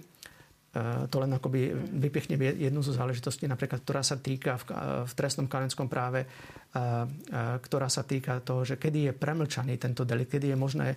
to 1.09 1.17
len 1.17 1.31
akoby 1.33 1.73
vypichne 1.73 2.37
jednu 2.37 2.83
zo 2.85 2.93
záležitostí, 2.93 3.49
napríklad, 3.49 3.81
ktorá 3.81 4.03
sa 4.05 4.19
týka 4.19 4.61
v, 4.61 4.63
v 5.09 5.13
trestnom 5.15 5.49
kanonskom 5.49 5.89
práve, 5.89 6.21
e, 6.21 6.27
e, 6.27 7.39
ktorá 7.63 7.89
sa 7.89 8.05
týka 8.05 8.43
toho, 8.45 8.61
že 8.67 8.77
kedy 8.77 9.09
je 9.09 9.13
premlčaný 9.15 9.79
tento 9.81 10.05
delikt, 10.05 10.37
kedy 10.37 10.53
je 10.53 10.57
možné 10.57 10.87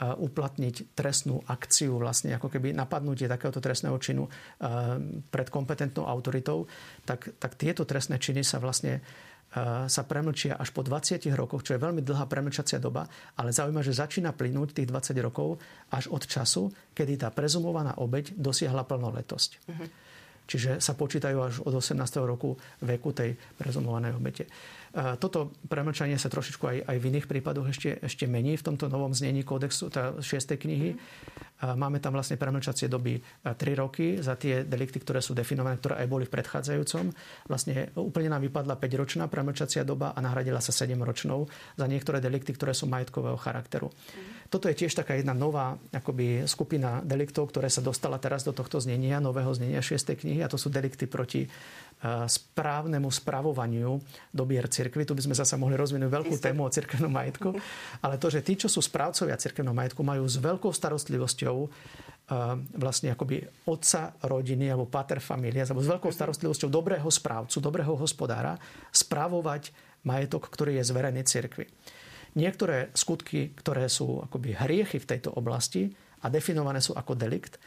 uplatniť 0.00 0.96
trestnú 0.96 1.44
akciu, 1.44 2.00
vlastne 2.00 2.32
ako 2.32 2.48
keby 2.48 2.72
napadnutie 2.72 3.28
takéhoto 3.28 3.60
trestného 3.60 4.00
činu 4.00 4.24
pred 5.28 5.48
kompetentnou 5.52 6.08
autoritou, 6.08 6.64
tak, 7.04 7.36
tak 7.36 7.60
tieto 7.60 7.84
trestné 7.84 8.16
činy 8.16 8.40
sa 8.40 8.56
vlastne 8.64 9.04
sa 9.90 10.02
premlčia 10.06 10.54
až 10.54 10.70
po 10.70 10.86
20 10.86 11.26
rokoch, 11.34 11.66
čo 11.66 11.74
je 11.74 11.82
veľmi 11.82 12.06
dlhá 12.06 12.30
premlčacia 12.30 12.78
doba, 12.78 13.02
ale 13.34 13.50
zaujíma, 13.50 13.82
že 13.82 13.98
začína 13.98 14.30
plynúť 14.30 14.78
tých 14.78 14.86
20 14.86 15.26
rokov 15.26 15.58
až 15.90 16.06
od 16.14 16.22
času, 16.22 16.70
kedy 16.94 17.18
tá 17.18 17.34
prezumovaná 17.34 17.98
obeď 17.98 18.38
dosiahla 18.38 18.86
plnoletosť. 18.86 19.50
Uh-huh. 19.66 19.88
Čiže 20.50 20.82
sa 20.82 20.94
počítajú 20.94 21.38
až 21.42 21.54
od 21.62 21.74
18. 21.78 21.98
roku 22.22 22.54
veku 22.82 23.10
tej 23.10 23.34
prezumovanej 23.58 24.18
obete. 24.18 24.46
Toto 24.92 25.54
premlčanie 25.70 26.18
sa 26.18 26.26
trošičku 26.26 26.64
aj, 26.66 26.76
aj 26.90 26.96
v 26.98 27.08
iných 27.14 27.30
prípadoch 27.30 27.70
ešte, 27.70 28.02
ešte 28.02 28.26
mení 28.26 28.58
v 28.58 28.66
tomto 28.66 28.90
novom 28.90 29.14
znení 29.14 29.46
kódexu, 29.46 29.86
tá 29.86 30.18
6. 30.18 30.58
knihy. 30.58 30.98
Máme 31.60 32.00
tam 32.00 32.16
vlastne 32.16 32.40
premlčacie 32.40 32.90
doby 32.90 33.20
3 33.44 33.54
roky 33.78 34.18
za 34.18 34.34
tie 34.34 34.66
delikty, 34.66 34.98
ktoré 34.98 35.22
sú 35.22 35.36
definované, 35.36 35.78
ktoré 35.78 36.02
aj 36.02 36.08
boli 36.10 36.24
v 36.26 36.34
predchádzajúcom. 36.34 37.12
Vlastne 37.46 37.94
úplne 37.94 38.32
nám 38.32 38.42
vypadla 38.42 38.80
5-ročná 38.80 39.30
premlčacia 39.30 39.86
doba 39.86 40.10
a 40.10 40.18
nahradila 40.18 40.58
sa 40.58 40.72
7-ročnou 40.72 41.46
za 41.78 41.86
niektoré 41.86 42.18
delikty, 42.18 42.56
ktoré 42.56 42.74
sú 42.74 42.90
majetkového 42.90 43.38
charakteru. 43.38 43.92
Toto 44.50 44.66
je 44.66 44.74
tiež 44.74 44.98
taká 44.98 45.14
jedna 45.14 45.30
nová 45.30 45.78
akoby, 45.94 46.50
skupina 46.50 46.98
deliktov, 47.06 47.54
ktoré 47.54 47.70
sa 47.70 47.78
dostala 47.78 48.18
teraz 48.18 48.42
do 48.42 48.50
tohto 48.50 48.82
znenia, 48.82 49.22
nového 49.22 49.54
znenia 49.54 49.78
6. 49.78 50.18
knihy 50.18 50.42
a 50.42 50.50
to 50.50 50.58
sú 50.58 50.66
delikty 50.66 51.06
proti 51.06 51.46
správnemu 52.26 53.12
spravovaniu 53.12 54.00
dobier 54.32 54.64
cirkvi. 54.80 55.04
Tu 55.04 55.12
by 55.12 55.28
sme 55.28 55.36
zase 55.36 55.60
mohli 55.60 55.76
rozvinúť 55.76 56.08
veľkú 56.08 56.34
Isté. 56.40 56.48
tému 56.48 56.64
o 56.64 56.72
cirkevnom 56.72 57.12
majetku. 57.12 57.52
Ale 58.04 58.16
to, 58.16 58.32
že 58.32 58.40
tí, 58.40 58.56
čo 58.56 58.72
sú 58.72 58.80
správcovia 58.80 59.36
cirkevného 59.36 59.76
majetku, 59.76 60.00
majú 60.00 60.24
s 60.24 60.40
veľkou 60.40 60.72
starostlivosťou 60.72 61.56
vlastne 62.78 63.10
akoby 63.10 63.42
otca 63.66 64.14
rodiny 64.22 64.70
alebo 64.70 64.86
pater 64.86 65.18
familia, 65.18 65.66
alebo 65.66 65.82
s 65.82 65.90
veľkou 65.90 66.14
starostlivosťou 66.14 66.70
dobrého 66.70 67.10
správcu, 67.10 67.58
dobrého 67.58 67.98
hospodára 67.98 68.54
spravovať 68.94 69.74
majetok, 70.06 70.46
ktorý 70.46 70.78
je 70.78 70.84
zverený 70.86 71.26
cirkvi. 71.26 71.66
Niektoré 72.38 72.94
skutky, 72.94 73.50
ktoré 73.58 73.90
sú 73.90 74.22
akoby 74.22 74.54
hriechy 74.54 75.02
v 75.02 75.08
tejto 75.10 75.34
oblasti 75.34 75.90
a 76.22 76.30
definované 76.30 76.78
sú 76.78 76.94
ako 76.94 77.18
delikt, 77.18 77.58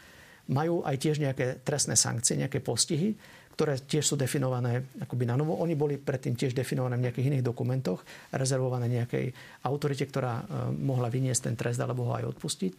majú 0.48 0.84
aj 0.88 0.96
tiež 0.96 1.20
nejaké 1.20 1.60
trestné 1.67 2.00
sankcie, 2.00 2.39
nejaké 2.39 2.63
postihy, 2.63 3.15
ktoré 3.53 3.77
tiež 3.77 4.13
sú 4.13 4.15
definované 4.17 4.81
akoby 4.98 5.29
na 5.29 5.38
novo. 5.38 5.62
Oni 5.62 5.77
boli 5.77 6.01
predtým 6.01 6.33
tiež 6.33 6.57
definované 6.57 6.98
v 6.98 7.05
nejakých 7.10 7.29
iných 7.29 7.45
dokumentoch, 7.45 8.01
rezervované 8.33 8.89
nejakej 8.89 9.29
autorite, 9.69 10.10
ktorá 10.10 10.41
e, 10.41 10.43
mohla 10.74 11.13
vyniesť 11.13 11.53
ten 11.53 11.55
trest 11.55 11.77
alebo 11.77 12.10
ho 12.10 12.17
aj 12.17 12.33
odpustiť. 12.33 12.74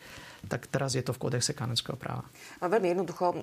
Tak 0.48 0.68
teraz 0.68 0.94
je 0.94 1.02
to 1.02 1.16
v 1.16 1.28
kódexe 1.28 1.56
kanonského 1.56 1.96
práva. 1.96 2.26
A 2.60 2.68
veľmi 2.68 2.92
jednoducho, 2.92 3.32
e, 3.32 3.38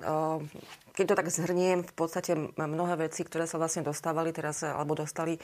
keď 0.94 1.04
to 1.08 1.18
tak 1.18 1.28
zhrniem, 1.28 1.82
v 1.82 1.94
podstate 1.94 2.32
mnohé 2.56 2.94
veci, 3.08 3.24
ktoré 3.26 3.48
sa 3.48 3.58
vlastne 3.58 3.82
dostávali 3.82 4.30
teraz, 4.30 4.62
e, 4.62 4.70
alebo 4.70 4.94
dostali 4.94 5.36
e, 5.36 5.40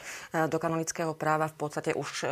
do 0.47 0.57
kanonického 0.57 1.13
práva, 1.17 1.49
v 1.51 1.57
podstate 1.57 1.91
už 1.95 2.27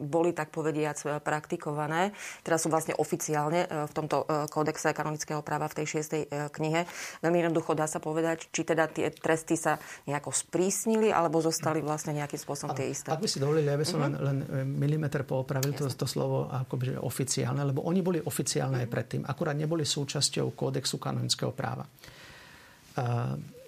boli, 0.00 0.36
tak 0.36 0.50
povediac, 0.50 1.22
praktikované. 1.22 2.14
Teraz 2.42 2.66
sú 2.66 2.68
vlastne 2.70 2.94
oficiálne 2.98 3.66
v 3.66 3.92
tomto 3.92 4.26
kódexe 4.50 4.90
kanonického 4.90 5.40
práva 5.40 5.70
v 5.70 5.82
tej 5.82 5.86
šiestej 5.96 6.22
knihe. 6.50 6.86
Veľmi 7.22 7.38
jednoducho 7.44 7.74
dá 7.74 7.86
sa 7.86 8.02
povedať, 8.02 8.50
či 8.50 8.66
teda 8.66 8.90
tie 8.90 9.10
tresty 9.10 9.58
sa 9.58 9.78
nejako 10.06 10.34
sprísnili, 10.34 11.10
alebo 11.10 11.40
zostali 11.40 11.80
vlastne 11.80 12.16
nejakým 12.16 12.40
spôsobom 12.40 12.74
tie 12.76 12.90
isté. 12.90 13.08
Ak 13.10 13.22
by 13.22 13.28
si 13.30 13.38
dovolili, 13.40 13.70
ja 13.70 13.78
by 13.78 13.86
som 13.86 14.00
mm-hmm. 14.02 14.20
len, 14.20 14.38
len 14.44 14.66
milimeter 14.68 15.22
poopravil 15.24 15.72
to, 15.74 15.86
to 15.90 16.06
slovo 16.06 16.46
akoby, 16.50 16.94
oficiálne, 17.00 17.62
lebo 17.64 17.82
oni 17.84 18.00
boli 18.00 18.18
oficiálne 18.20 18.43
mm-hmm. 18.44 18.84
aj 18.84 18.92
predtým. 18.92 19.22
Akurát 19.24 19.56
neboli 19.56 19.88
súčasťou 19.88 20.52
kódexu 20.52 21.00
kanonického 21.00 21.50
práva 21.56 21.88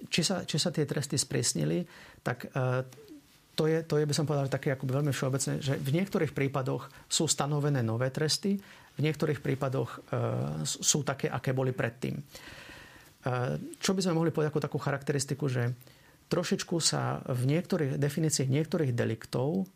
či 0.07 0.21
sa, 0.23 0.47
či 0.47 0.57
sa 0.57 0.71
tie 0.71 0.87
tresty 0.87 1.19
spresnili, 1.19 1.83
tak 2.23 2.47
to 3.57 3.63
je, 3.65 3.81
to 3.83 3.97
je, 3.97 4.05
by 4.05 4.13
som 4.15 4.29
povedal, 4.29 4.47
také 4.47 4.71
ako 4.71 4.85
veľmi 4.85 5.11
všeobecné, 5.11 5.59
že 5.59 5.73
v 5.75 5.89
niektorých 5.97 6.31
prípadoch 6.31 6.87
sú 7.09 7.25
stanovené 7.25 7.81
nové 7.81 8.13
tresty, 8.13 8.55
v 8.97 9.01
niektorých 9.01 9.41
prípadoch 9.41 10.13
sú 10.63 11.01
také, 11.03 11.27
aké 11.27 11.51
boli 11.51 11.73
predtým. 11.73 12.17
Čo 13.81 13.91
by 13.91 14.01
sme 14.01 14.15
mohli 14.15 14.31
povedať 14.31 14.53
ako 14.53 14.65
takú 14.69 14.77
charakteristiku, 14.79 15.45
že 15.49 15.73
trošičku 16.29 16.77
sa 16.79 17.19
v 17.27 17.49
niektorých 17.49 17.97
definíciách 17.99 18.49
niektorých 18.49 18.93
deliktov, 18.93 19.67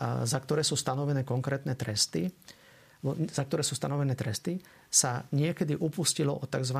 za 0.00 0.38
ktoré 0.40 0.64
sú 0.64 0.76
stanovené 0.76 1.24
konkrétne 1.24 1.76
tresty, 1.76 2.28
za 3.30 3.42
ktoré 3.46 3.62
sú 3.62 3.78
stanovené 3.78 4.18
tresty, 4.18 4.58
sa 4.90 5.22
niekedy 5.30 5.78
upustilo 5.78 6.34
od 6.34 6.48
tzv 6.50 6.78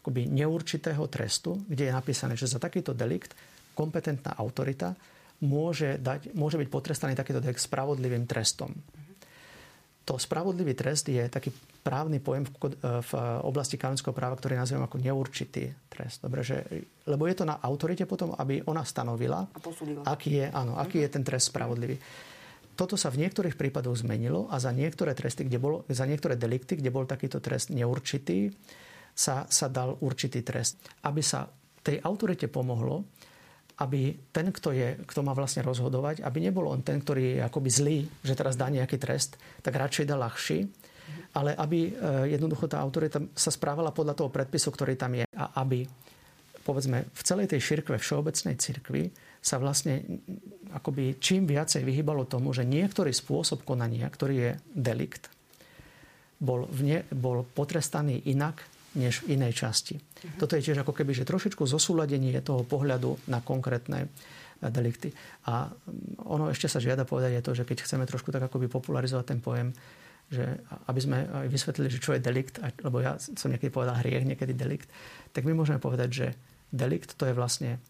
akoby 0.00 0.32
neurčitého 0.32 1.04
trestu, 1.12 1.60
kde 1.68 1.92
je 1.92 1.92
napísané, 1.92 2.32
že 2.32 2.48
za 2.48 2.56
takýto 2.56 2.96
delikt 2.96 3.36
kompetentná 3.76 4.32
autorita 4.34 4.96
môže, 5.44 6.00
dať, 6.00 6.32
môže 6.32 6.56
byť 6.56 6.68
potrestaný 6.72 7.12
takýto 7.12 7.44
delikt 7.44 7.60
spravodlivým 7.60 8.24
trestom. 8.24 8.72
To 10.08 10.16
spravodlivý 10.16 10.74
trest 10.74 11.06
je 11.06 11.22
taký 11.28 11.52
právny 11.84 12.18
pojem 12.18 12.42
v, 12.42 12.52
v 12.82 13.12
oblasti 13.46 13.78
kanonického 13.78 14.16
práva, 14.16 14.34
ktorý 14.34 14.58
nazývam 14.58 14.88
ako 14.88 14.98
neurčitý 14.98 15.70
trest. 15.86 16.24
Dobre, 16.24 16.42
že, 16.42 16.64
lebo 17.06 17.28
je 17.28 17.36
to 17.36 17.44
na 17.46 17.60
autorite 17.62 18.08
potom, 18.08 18.34
aby 18.34 18.64
ona 18.66 18.82
stanovila, 18.82 19.46
aký 20.08 20.42
je, 20.42 20.46
áno, 20.50 20.80
aký 20.80 21.04
je 21.04 21.08
ten 21.12 21.22
trest 21.22 21.52
spravodlivý. 21.52 22.00
Toto 22.80 22.96
sa 22.96 23.12
v 23.12 23.20
niektorých 23.20 23.60
prípadoch 23.60 24.00
zmenilo 24.00 24.48
a 24.48 24.56
za 24.56 24.72
niektoré 24.72 25.12
tresty, 25.12 25.44
kde 25.44 25.60
bolo, 25.60 25.84
za 25.92 26.08
niektoré 26.08 26.40
delikty, 26.40 26.80
kde 26.80 26.88
bol 26.88 27.04
takýto 27.04 27.36
trest 27.36 27.68
neurčitý, 27.68 28.48
sa, 29.12 29.44
sa 29.52 29.68
dal 29.68 30.00
určitý 30.00 30.40
trest. 30.40 30.80
Aby 31.04 31.20
sa 31.20 31.44
tej 31.84 32.00
autorite 32.00 32.48
pomohlo, 32.48 33.04
aby 33.84 34.16
ten, 34.32 34.48
kto, 34.48 34.72
je, 34.72 34.96
kto 35.04 35.20
má 35.20 35.36
vlastne 35.36 35.60
rozhodovať, 35.60 36.24
aby 36.24 36.40
nebol 36.40 36.72
on 36.72 36.80
ten, 36.80 37.04
ktorý 37.04 37.36
je 37.36 37.44
akoby 37.44 37.68
zlý, 37.68 37.98
že 38.24 38.32
teraz 38.32 38.56
dá 38.56 38.72
nejaký 38.72 38.96
trest, 38.96 39.36
tak 39.60 39.76
radšej 39.76 40.08
dá 40.08 40.16
ľahší, 40.16 40.64
ale 41.36 41.52
aby 41.52 41.78
e, 41.84 41.90
jednoducho 42.32 42.64
tá 42.64 42.80
autorita 42.80 43.20
sa 43.36 43.52
správala 43.52 43.92
podľa 43.92 44.16
toho 44.16 44.32
predpisu, 44.32 44.72
ktorý 44.72 44.96
tam 44.96 45.20
je 45.20 45.28
a 45.36 45.52
aby 45.60 45.84
povedzme 46.64 47.12
v 47.12 47.22
celej 47.28 47.52
tej 47.52 47.60
širkve, 47.60 48.00
všeobecnej 48.00 48.56
cirkvi 48.56 49.12
sa 49.40 49.56
vlastne 49.56 50.04
akoby 50.70 51.16
čím 51.16 51.48
viacej 51.48 51.82
vyhýbalo 51.82 52.28
tomu, 52.28 52.52
že 52.52 52.68
niektorý 52.68 53.10
spôsob 53.10 53.64
konania, 53.64 54.06
ktorý 54.06 54.34
je 54.36 54.52
delikt, 54.76 55.32
bol, 56.40 56.68
vne, 56.68 57.04
bol 57.12 57.44
potrestaný 57.44 58.20
inak 58.28 58.64
než 58.96 59.22
v 59.22 59.38
inej 59.38 59.60
časti. 59.64 59.96
Uh-huh. 59.96 60.40
Toto 60.40 60.56
je 60.56 60.64
tiež 60.64 60.82
ako 60.82 60.96
keby, 60.96 61.12
že 61.14 61.28
trošičku 61.28 61.62
zosúladenie 61.68 62.34
toho 62.42 62.66
pohľadu 62.66 63.30
na 63.30 63.38
konkrétne 63.44 64.08
eh, 64.08 64.70
delikty. 64.72 65.14
A 65.46 65.68
mm, 65.68 66.26
ono 66.26 66.48
ešte 66.50 66.66
sa 66.66 66.82
žiada 66.82 67.06
povedať 67.06 67.38
je 67.38 67.44
to, 67.44 67.52
že 67.54 67.64
keď 67.68 67.78
chceme 67.84 68.04
trošku 68.08 68.32
tak 68.32 68.42
akoby 68.44 68.66
popularizovať 68.66 69.24
ten 69.24 69.40
pojem, 69.40 69.70
že 70.30 70.46
aby 70.86 71.00
sme 71.02 71.16
aj 71.26 71.48
vysvetlili, 71.50 71.88
že 71.90 72.02
čo 72.02 72.14
je 72.14 72.22
delikt, 72.22 72.62
lebo 72.86 73.02
ja 73.02 73.18
som 73.18 73.50
niekedy 73.50 73.70
povedal 73.70 73.98
hriech, 73.98 74.22
niekedy 74.22 74.54
delikt, 74.54 74.86
tak 75.34 75.42
my 75.42 75.58
môžeme 75.58 75.82
povedať, 75.82 76.08
že 76.10 76.26
delikt 76.70 77.18
to 77.18 77.26
je 77.26 77.34
vlastne 77.34 77.82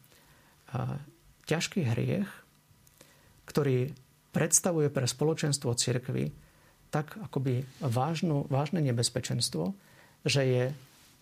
ťažký 1.46 1.86
hriech, 1.94 2.30
ktorý 3.46 3.92
predstavuje 4.30 4.88
pre 4.92 5.06
spoločenstvo 5.06 5.74
cirkvy 5.74 6.30
tak 6.90 7.14
akoby 7.18 7.62
vážnu, 7.78 8.50
vážne 8.50 8.82
nebezpečenstvo, 8.82 9.74
že 10.26 10.42
je 10.42 10.64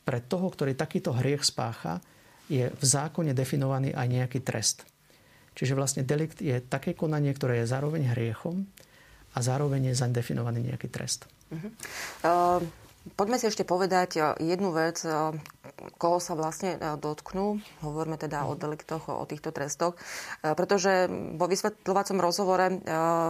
pre 0.09 0.25
toho, 0.25 0.49
ktorý 0.49 0.73
takýto 0.73 1.13
hriech 1.13 1.45
spácha, 1.45 2.01
je 2.49 2.73
v 2.73 2.85
zákone 2.85 3.37
definovaný 3.37 3.93
aj 3.93 4.07
nejaký 4.09 4.41
trest. 4.41 4.89
Čiže 5.53 5.77
vlastne 5.77 6.03
delikt 6.09 6.41
je 6.41 6.65
také 6.65 6.97
konanie, 6.97 7.29
ktoré 7.37 7.61
je 7.61 7.69
zároveň 7.69 8.17
hriechom 8.17 8.65
a 9.37 9.39
zároveň 9.45 9.93
je 9.93 10.01
zaň 10.01 10.17
definovaný 10.17 10.73
nejaký 10.73 10.89
trest. 10.89 11.29
Uh-huh. 11.53 11.69
Uh... 12.25 12.88
Poďme 13.15 13.41
si 13.41 13.47
ešte 13.47 13.63
povedať 13.63 14.37
jednu 14.43 14.75
vec, 14.75 15.01
koho 15.97 16.19
sa 16.19 16.35
vlastne 16.35 16.77
dotknú. 16.99 17.63
Hovoríme 17.81 18.19
teda 18.19 18.51
o 18.51 18.59
deliktoch, 18.59 19.07
o 19.07 19.25
týchto 19.25 19.55
trestoch. 19.55 19.95
Pretože 20.43 21.07
vo 21.39 21.47
vysvetľovacom 21.47 22.19
rozhovore 22.19 22.67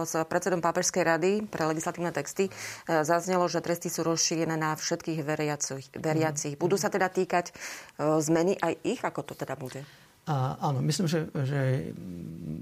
s 0.03 0.13
predsedom 0.25 0.59
Pápežskej 0.59 1.03
rady 1.05 1.31
pre 1.45 1.69
legislatívne 1.69 2.09
texty 2.09 2.49
zaznelo, 2.89 3.45
že 3.45 3.61
tresty 3.61 3.93
sú 3.93 4.01
rozšírené 4.01 4.57
na 4.57 4.73
všetkých 4.73 5.19
veriacich. 5.21 5.85
veriacich. 5.93 6.57
Budú 6.57 6.75
sa 6.75 6.89
teda 6.89 7.07
týkať 7.07 7.53
zmeny 7.99 8.57
aj 8.57 8.73
ich? 8.81 9.01
Ako 9.05 9.21
to 9.21 9.37
teda 9.37 9.53
bude? 9.53 9.85
A 10.29 10.61
áno, 10.61 10.85
myslím, 10.85 11.09
že, 11.09 11.25
že 11.33 11.89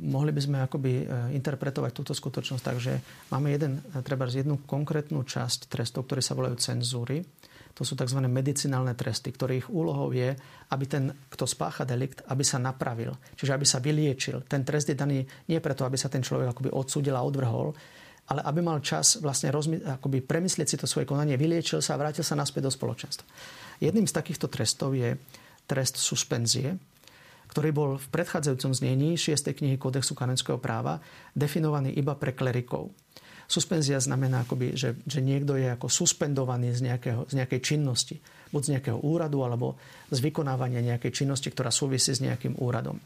mohli 0.08 0.32
by 0.32 0.40
sme 0.40 0.58
akoby 0.64 1.04
e, 1.04 1.06
interpretovať 1.36 1.92
túto 1.92 2.16
skutočnosť 2.16 2.64
tak, 2.64 2.80
že 2.80 2.96
máme 3.28 3.52
jeden, 3.52 3.84
e, 3.92 4.00
treba 4.08 4.24
jednu 4.24 4.64
konkrétnu 4.64 5.28
časť 5.28 5.68
trestov, 5.68 6.08
ktoré 6.08 6.24
sa 6.24 6.32
volajú 6.32 6.56
cenzúry. 6.56 7.28
To 7.76 7.84
sú 7.84 8.00
tzv. 8.00 8.24
medicinálne 8.24 8.96
tresty, 8.96 9.36
ktorých 9.36 9.68
úlohou 9.68 10.16
je, 10.16 10.32
aby 10.72 10.86
ten, 10.88 11.12
kto 11.28 11.44
spácha 11.44 11.84
delikt, 11.84 12.24
aby 12.32 12.42
sa 12.42 12.56
napravil. 12.56 13.12
Čiže 13.36 13.52
aby 13.52 13.66
sa 13.68 13.84
vyliečil. 13.84 14.48
Ten 14.48 14.64
trest 14.64 14.88
je 14.88 14.96
daný 14.96 15.28
nie 15.52 15.60
preto, 15.60 15.84
aby 15.84 16.00
sa 16.00 16.08
ten 16.08 16.24
človek 16.24 16.56
akoby 16.56 16.72
odsúdil 16.72 17.20
a 17.20 17.22
odvrhol, 17.22 17.76
ale 18.32 18.42
aby 18.48 18.64
mal 18.64 18.80
čas 18.80 19.20
vlastne 19.20 19.52
rozmi- 19.52 19.84
akoby 19.84 20.24
premyslieť 20.24 20.68
si 20.72 20.80
to 20.80 20.88
svoje 20.88 21.04
konanie, 21.04 21.36
vyliečil 21.36 21.84
sa 21.84 21.96
a 21.96 22.02
vrátil 22.02 22.24
sa 22.24 22.40
naspäť 22.40 22.66
do 22.66 22.72
spoločenstva. 22.72 23.28
Jedným 23.84 24.08
z 24.08 24.16
takýchto 24.16 24.48
trestov 24.48 24.96
je 24.96 25.20
trest 25.68 26.00
suspenzie, 26.00 26.80
ktorý 27.58 27.74
bol 27.74 27.92
v 27.98 28.08
predchádzajúcom 28.14 28.70
znení 28.78 29.18
6. 29.18 29.50
knihy 29.50 29.82
Kodexu 29.82 30.14
kanonského 30.14 30.62
práva 30.62 31.02
definovaný 31.34 31.90
iba 31.98 32.14
pre 32.14 32.38
klerikov. 32.38 32.94
Suspenzia 33.50 33.98
znamená, 33.98 34.46
akoby, 34.46 34.78
že, 34.78 34.94
že 35.10 35.26
niekto 35.26 35.58
je 35.58 35.74
ako 35.74 35.90
suspendovaný 35.90 36.78
z, 36.78 36.86
nejakého, 36.86 37.26
z 37.26 37.34
nejakej 37.34 37.62
činnosti. 37.66 38.22
Buď 38.54 38.62
z 38.62 38.72
nejakého 38.78 39.02
úradu, 39.02 39.42
alebo 39.42 39.74
z 40.14 40.22
vykonávania 40.22 40.86
nejakej 40.86 41.10
činnosti, 41.10 41.50
ktorá 41.50 41.74
súvisí 41.74 42.14
s 42.14 42.22
nejakým 42.22 42.62
úradom. 42.62 43.02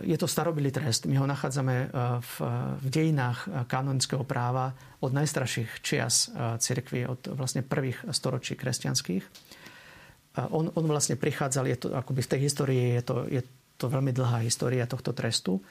Je 0.00 0.16
to 0.16 0.24
starobilý 0.24 0.72
trest. 0.72 1.04
My 1.04 1.20
ho 1.20 1.28
nachádzame 1.28 1.92
v, 2.24 2.34
v 2.80 2.86
dejinách 2.88 3.68
kanonického 3.68 4.24
práva 4.24 4.72
od 5.04 5.12
najstarších 5.12 5.84
čias 5.84 6.32
cirkvi, 6.56 7.04
od 7.04 7.36
vlastne 7.36 7.60
prvých 7.60 8.08
storočí 8.16 8.56
kresťanských 8.56 9.52
on, 10.34 10.70
on 10.74 10.84
vlastne 10.90 11.14
prichádzal, 11.14 11.64
je 11.70 11.76
to, 11.78 11.88
akoby 11.94 12.20
v 12.26 12.30
tej 12.30 12.40
histórii 12.42 12.82
je 12.98 13.02
to, 13.06 13.16
je 13.30 13.42
to 13.78 13.86
veľmi 13.86 14.10
dlhá 14.10 14.42
história 14.42 14.86
tohto 14.86 15.14
trestu. 15.14 15.62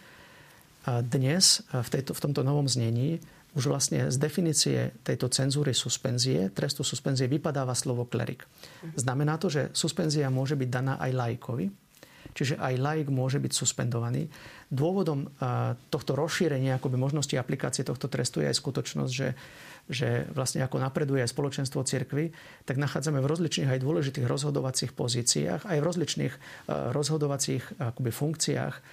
A 0.84 1.00
dnes 1.00 1.64
v, 1.72 1.90
tejto, 1.92 2.12
v 2.12 2.24
tomto 2.24 2.42
novom 2.44 2.68
znení 2.68 3.24
už 3.54 3.70
vlastne 3.70 4.10
z 4.10 4.18
definície 4.18 4.92
tejto 5.06 5.30
cenzúry 5.30 5.78
suspenzie, 5.78 6.50
trestu 6.50 6.82
suspenzie 6.82 7.30
vypadáva 7.30 7.78
slovo 7.78 8.04
klerik. 8.10 8.44
Znamená 8.98 9.38
to, 9.38 9.48
že 9.48 9.70
suspenzia 9.78 10.34
môže 10.34 10.58
byť 10.58 10.70
daná 10.74 10.98
aj 10.98 11.12
lajkovi, 11.14 11.66
čiže 12.32 12.56
aj 12.56 12.74
laik 12.80 13.08
môže 13.12 13.44
byť 13.44 13.52
suspendovaný. 13.52 14.32
Dôvodom 14.72 15.30
tohto 15.92 16.18
rozšírenia 16.18 16.82
akoby 16.82 16.98
možnosti 16.98 17.36
aplikácie 17.38 17.86
tohto 17.86 18.10
trestu 18.10 18.42
je 18.42 18.50
aj 18.50 18.58
skutočnosť, 18.58 19.14
že 19.14 19.28
že 19.92 20.24
vlastne 20.32 20.64
ako 20.64 20.80
napreduje 20.80 21.20
aj 21.20 21.36
spoločenstvo 21.36 21.84
cirkvy, 21.84 22.32
tak 22.64 22.80
nachádzame 22.80 23.20
v 23.20 23.28
rozličných 23.28 23.68
aj 23.68 23.84
dôležitých 23.84 24.28
rozhodovacích 24.28 24.96
pozíciách, 24.96 25.68
aj 25.68 25.78
v 25.80 25.88
rozličných 25.88 26.34
eh, 26.34 26.40
rozhodovacích 26.96 27.64
eh, 27.76 27.92
akoby 27.92 28.12
funkciách 28.16 28.76
eh, 28.80 28.84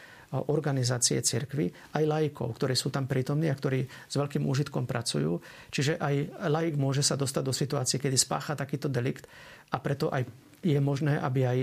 organizácie 0.50 1.22
cirkvy, 1.22 1.70
aj 1.94 2.04
laikov, 2.10 2.58
ktorí 2.58 2.74
sú 2.74 2.90
tam 2.90 3.06
prítomní 3.06 3.46
a 3.46 3.58
ktorí 3.58 3.86
s 3.86 4.14
veľkým 4.18 4.42
úžitkom 4.42 4.90
pracujú. 4.90 5.38
Čiže 5.70 6.02
aj 6.02 6.14
laik 6.50 6.74
môže 6.74 7.06
sa 7.06 7.14
dostať 7.14 7.42
do 7.46 7.54
situácie, 7.54 8.02
kedy 8.02 8.18
spácha 8.18 8.58
takýto 8.58 8.90
delikt 8.90 9.30
a 9.70 9.78
preto 9.78 10.10
aj 10.10 10.26
je 10.62 10.80
možné, 10.80 11.16
aby 11.20 11.40
aj 11.44 11.58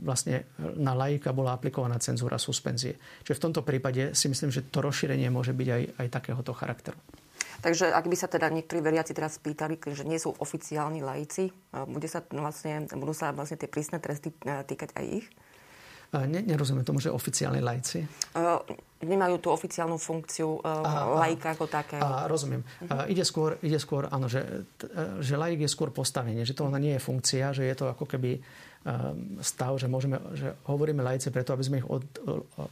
vlastne 0.00 0.46
na 0.78 0.94
laika 0.94 1.34
bola 1.34 1.58
aplikovaná 1.58 1.98
cenzúra 1.98 2.38
suspenzie. 2.38 2.96
Čiže 3.26 3.36
v 3.36 3.44
tomto 3.50 3.62
prípade 3.66 4.14
si 4.14 4.30
myslím, 4.30 4.54
že 4.54 4.62
to 4.70 4.78
rozšírenie 4.78 5.26
môže 5.28 5.50
byť 5.50 5.68
aj, 5.68 5.82
aj 6.00 6.06
takéhoto 6.08 6.54
charakteru. 6.54 6.96
Takže 7.60 7.92
ak 7.92 8.08
by 8.08 8.16
sa 8.16 8.30
teda 8.30 8.48
niektorí 8.48 8.80
veriaci 8.80 9.12
teraz 9.12 9.36
spýtali, 9.36 9.76
že 9.92 10.08
nie 10.08 10.16
sú 10.16 10.32
oficiálni 10.38 11.04
laici, 11.04 11.52
bude 11.90 12.08
sa 12.08 12.24
vlastne, 12.32 12.88
budú 12.94 13.12
sa 13.12 13.36
vlastne 13.36 13.60
tie 13.60 13.68
prísne 13.68 14.00
tresty 14.00 14.32
týkať 14.40 14.96
aj 14.96 15.06
ich? 15.20 15.26
Ne, 16.10 16.42
nerozumiem 16.42 16.82
tomu, 16.82 16.98
že 16.98 17.06
oficiálni 17.06 17.62
lajci. 17.62 18.02
Nemajú 19.00 19.36
tú 19.38 19.54
oficiálnu 19.54 19.94
funkciu 19.94 20.58
uh, 20.58 21.22
lajka 21.22 21.54
ako 21.54 21.70
také. 21.70 22.02
A, 22.02 22.26
rozumiem. 22.26 22.66
Uh-huh. 22.82 23.06
ide, 23.06 23.22
skôr, 23.22 23.56
ide 23.62 23.78
skôr, 23.78 24.10
áno, 24.10 24.26
že, 24.26 24.66
že 25.22 25.38
laik 25.38 25.62
je 25.62 25.70
skôr 25.70 25.94
postavenie, 25.94 26.42
že 26.42 26.52
to 26.52 26.66
ona 26.66 26.82
nie 26.82 26.98
je 26.98 27.00
funkcia, 27.00 27.54
že 27.54 27.62
je 27.62 27.74
to 27.78 27.94
ako 27.94 28.10
keby 28.10 28.42
stav, 29.44 29.76
že, 29.76 29.92
môžeme, 29.92 30.16
že 30.32 30.56
hovoríme 30.64 31.04
lajce 31.04 31.28
preto, 31.28 31.52
aby 31.52 31.64
sme 31.64 31.78
ich 31.84 31.88
od, 31.88 32.04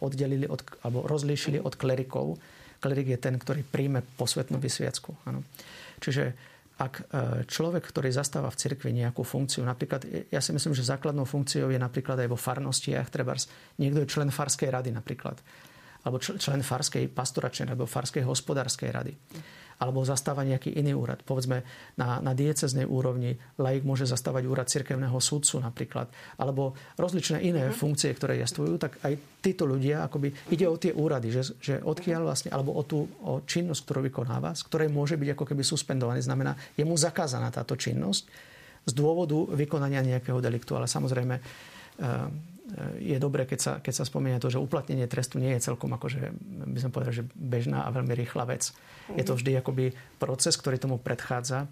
oddelili 0.01 0.48
od, 0.48 0.64
alebo 0.81 1.05
rozlíšili 1.05 1.61
od 1.61 1.77
klerikov. 1.77 2.40
Klerik 2.81 3.12
je 3.12 3.18
ten, 3.20 3.37
ktorý 3.37 3.61
príjme 3.61 4.01
posvetnú 4.16 4.57
vysviacku. 4.57 5.12
Áno. 5.29 5.44
Čiže 6.01 6.33
ak 6.78 6.94
e, 6.94 7.04
človek, 7.50 7.82
ktorý 7.82 8.14
zastáva 8.14 8.54
v 8.54 8.60
cirkvi 8.62 8.94
nejakú 8.94 9.26
funkciu, 9.26 9.66
napríklad, 9.66 10.30
ja 10.30 10.38
si 10.38 10.54
myslím, 10.54 10.78
že 10.78 10.86
základnou 10.86 11.26
funkciou 11.26 11.74
je 11.74 11.78
napríklad 11.78 12.22
aj 12.22 12.28
vo 12.30 12.38
farnostiach, 12.38 13.10
treba 13.10 13.34
niekto 13.82 14.06
je 14.06 14.12
člen 14.14 14.30
farskej 14.30 14.70
rady 14.70 14.94
napríklad, 14.94 15.42
alebo 16.06 16.22
člen 16.22 16.62
farskej 16.62 17.10
pastoračnej 17.10 17.74
alebo 17.74 17.90
farskej 17.90 18.22
hospodárskej 18.22 18.90
rady 18.94 19.12
alebo 19.78 20.02
zastáva 20.02 20.42
nejaký 20.42 20.74
iný 20.74 20.98
úrad. 20.98 21.22
Povedzme, 21.22 21.62
na, 21.94 22.18
na 22.18 22.34
dieceznej 22.34 22.82
úrovni 22.84 23.38
laik 23.62 23.86
môže 23.86 24.10
zastávať 24.10 24.44
úrad 24.50 24.66
cirkevného 24.66 25.14
súdcu 25.22 25.62
napríklad, 25.62 26.10
alebo 26.34 26.74
rozličné 26.98 27.46
iné 27.46 27.70
uh-huh. 27.70 27.78
funkcie, 27.78 28.10
ktoré 28.10 28.42
jestvujú, 28.42 28.74
tak 28.76 28.98
aj 29.06 29.14
títo 29.38 29.70
ľudia, 29.70 30.02
akoby 30.10 30.34
ide 30.50 30.66
o 30.66 30.74
tie 30.74 30.90
úrady, 30.90 31.30
že, 31.30 31.42
že 31.62 31.74
odkiaľ 31.78 32.26
vlastne, 32.26 32.50
alebo 32.50 32.74
o 32.74 32.82
tú 32.82 33.06
o 33.22 33.40
činnosť, 33.46 33.86
ktorú 33.86 34.00
vykonáva, 34.10 34.58
z 34.58 34.66
ktorej 34.66 34.90
môže 34.90 35.14
byť 35.14 35.38
ako 35.38 35.44
keby 35.46 35.62
suspendovaný. 35.62 36.20
Znamená, 36.26 36.58
je 36.74 36.82
mu 36.82 36.98
zakázaná 36.98 37.54
táto 37.54 37.78
činnosť 37.78 38.26
z 38.88 38.92
dôvodu 38.96 39.36
vykonania 39.54 40.00
nejakého 40.00 40.40
deliktu. 40.40 40.74
Ale 40.74 40.88
samozrejme, 40.88 41.36
eh, 41.38 42.58
je 43.00 43.16
dobré, 43.16 43.48
keď 43.48 43.59
sa, 43.59 43.72
keď 43.81 43.94
sa 43.96 44.04
spomenie 44.04 44.37
to, 44.37 44.52
že 44.52 44.61
uplatnenie 44.61 45.09
trestu 45.09 45.40
nie 45.40 45.57
je 45.57 45.72
celkom 45.72 45.88
akože, 45.96 46.20
by 46.68 46.78
som 46.81 46.92
povedal, 46.92 47.16
že 47.16 47.24
bežná 47.33 47.88
a 47.88 47.94
veľmi 47.94 48.12
rýchla 48.12 48.44
vec. 48.44 48.76
Je 49.16 49.24
to 49.24 49.37
vždy 49.37 49.57
akoby 49.57 49.96
proces, 50.20 50.52
ktorý 50.61 50.76
tomu 50.76 51.00
predchádza 51.00 51.64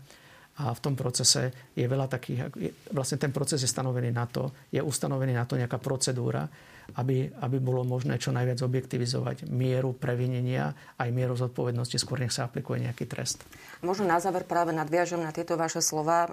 a 0.56 0.72
v 0.72 0.80
tom 0.80 0.96
procese 0.96 1.52
je 1.76 1.84
veľa 1.84 2.08
takých, 2.08 2.48
vlastne 2.88 3.20
ten 3.20 3.28
proces 3.28 3.60
je 3.60 3.68
stanovený 3.68 4.08
na 4.08 4.24
to, 4.24 4.56
je 4.72 4.80
ustanovený 4.80 5.36
na 5.36 5.44
to 5.44 5.60
nejaká 5.60 5.76
procedúra, 5.76 6.48
aby, 6.94 7.34
aby 7.42 7.56
bolo 7.58 7.82
možné 7.82 8.22
čo 8.22 8.30
najviac 8.30 8.62
objektivizovať 8.62 9.50
mieru 9.50 9.90
previnenia 9.90 10.72
aj 10.96 11.10
mieru 11.10 11.34
zodpovednosti, 11.34 11.98
skôr 11.98 12.22
nech 12.22 12.30
sa 12.30 12.46
aplikuje 12.46 12.86
nejaký 12.86 13.10
trest. 13.10 13.42
Možno 13.82 14.06
na 14.06 14.22
záver 14.22 14.46
práve 14.46 14.70
nadviažem 14.70 15.18
na 15.18 15.34
tieto 15.34 15.58
vaše 15.58 15.82
slova, 15.82 16.30
eh, 16.30 16.32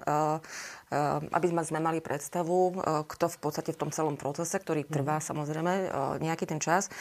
eh, 0.94 1.34
aby 1.34 1.46
sme 1.50 1.82
mali 1.82 2.00
predstavu, 2.00 2.58
eh, 2.70 2.74
kto 3.04 3.26
v 3.34 3.38
podstate 3.42 3.74
v 3.74 3.82
tom 3.82 3.90
celom 3.90 4.16
procese, 4.16 4.56
ktorý 4.62 4.86
trvá 4.86 5.18
mhm. 5.20 5.26
samozrejme 5.26 5.74
nejaký 6.22 6.46
ten 6.46 6.60
čas, 6.62 6.92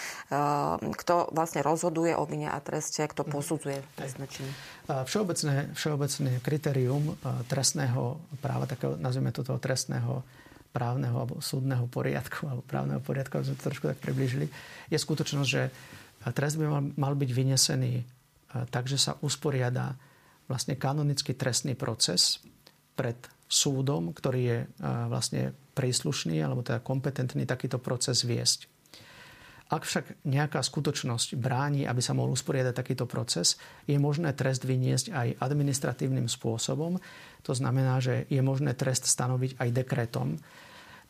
kto 0.78 1.14
vlastne 1.34 1.60
rozhoduje 1.60 2.14
o 2.16 2.24
vine 2.24 2.48
a 2.48 2.58
treste, 2.62 3.04
kto 3.04 3.26
mhm. 3.26 3.30
posudzuje 3.30 3.78
trestné 3.98 4.24
činy. 4.30 4.50
Všeobecné, 4.88 5.54
všeobecné 5.76 6.30
kritérium 6.42 7.14
trestného 7.46 8.18
práva, 8.42 8.66
takého, 8.66 8.98
nazvime 8.98 9.30
to 9.30 9.46
toho 9.46 9.58
trestného 9.62 10.22
právneho 10.72 11.14
alebo 11.14 11.38
súdneho 11.44 11.84
poriadku, 11.86 12.44
alebo 12.50 12.64
právneho 12.64 12.98
poriadku, 12.98 13.38
aby 13.38 13.52
sme 13.52 13.56
to 13.60 13.68
trošku 13.68 13.86
tak 13.92 14.00
približili, 14.00 14.48
je 14.88 14.98
skutočnosť, 14.98 15.48
že 15.48 15.62
trest 16.32 16.56
by 16.56 16.66
mal, 16.66 16.82
mal 16.96 17.14
byť 17.14 17.30
vynesený 17.30 17.94
tak, 18.68 18.84
že 18.88 19.00
sa 19.00 19.16
usporiada 19.24 19.96
vlastne 20.46 20.76
kanonický 20.76 21.32
trestný 21.32 21.72
proces 21.72 22.40
pred 22.92 23.16
súdom, 23.48 24.12
ktorý 24.12 24.40
je 24.40 24.58
vlastne 25.08 25.56
príslušný 25.72 26.40
alebo 26.40 26.60
teda 26.60 26.84
kompetentný 26.84 27.48
takýto 27.48 27.80
proces 27.80 28.24
viesť. 28.24 28.71
Ak 29.70 29.86
však 29.86 30.26
nejaká 30.26 30.60
skutočnosť 30.60 31.38
bráni, 31.38 31.86
aby 31.86 32.02
sa 32.02 32.16
mohol 32.16 32.34
usporiadať 32.34 32.74
takýto 32.74 33.04
proces, 33.06 33.60
je 33.86 33.96
možné 33.96 34.34
trest 34.34 34.66
vyniesť 34.66 35.14
aj 35.14 35.28
administratívnym 35.38 36.26
spôsobom. 36.26 36.98
To 37.46 37.52
znamená, 37.52 38.02
že 38.02 38.26
je 38.28 38.42
možné 38.42 38.74
trest 38.74 39.06
stanoviť 39.08 39.60
aj 39.62 39.68
dekretom. 39.70 40.36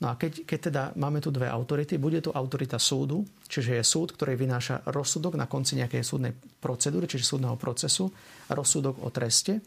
No 0.02 0.10
a 0.10 0.18
keď, 0.18 0.42
keď 0.42 0.58
teda 0.58 0.82
máme 0.98 1.22
tu 1.22 1.30
dve 1.30 1.46
autority, 1.46 1.94
bude 1.94 2.18
tu 2.18 2.34
autorita 2.34 2.74
súdu, 2.74 3.22
čiže 3.46 3.78
je 3.78 3.84
súd, 3.86 4.18
ktorý 4.18 4.34
vynáša 4.34 4.82
rozsudok 4.90 5.38
na 5.38 5.46
konci 5.46 5.78
nejakej 5.78 6.02
súdnej 6.02 6.34
procedúry, 6.58 7.06
čiže 7.06 7.22
súdneho 7.22 7.54
procesu, 7.54 8.10
rozsudok 8.50 8.98
o 8.98 9.14
treste. 9.14 9.62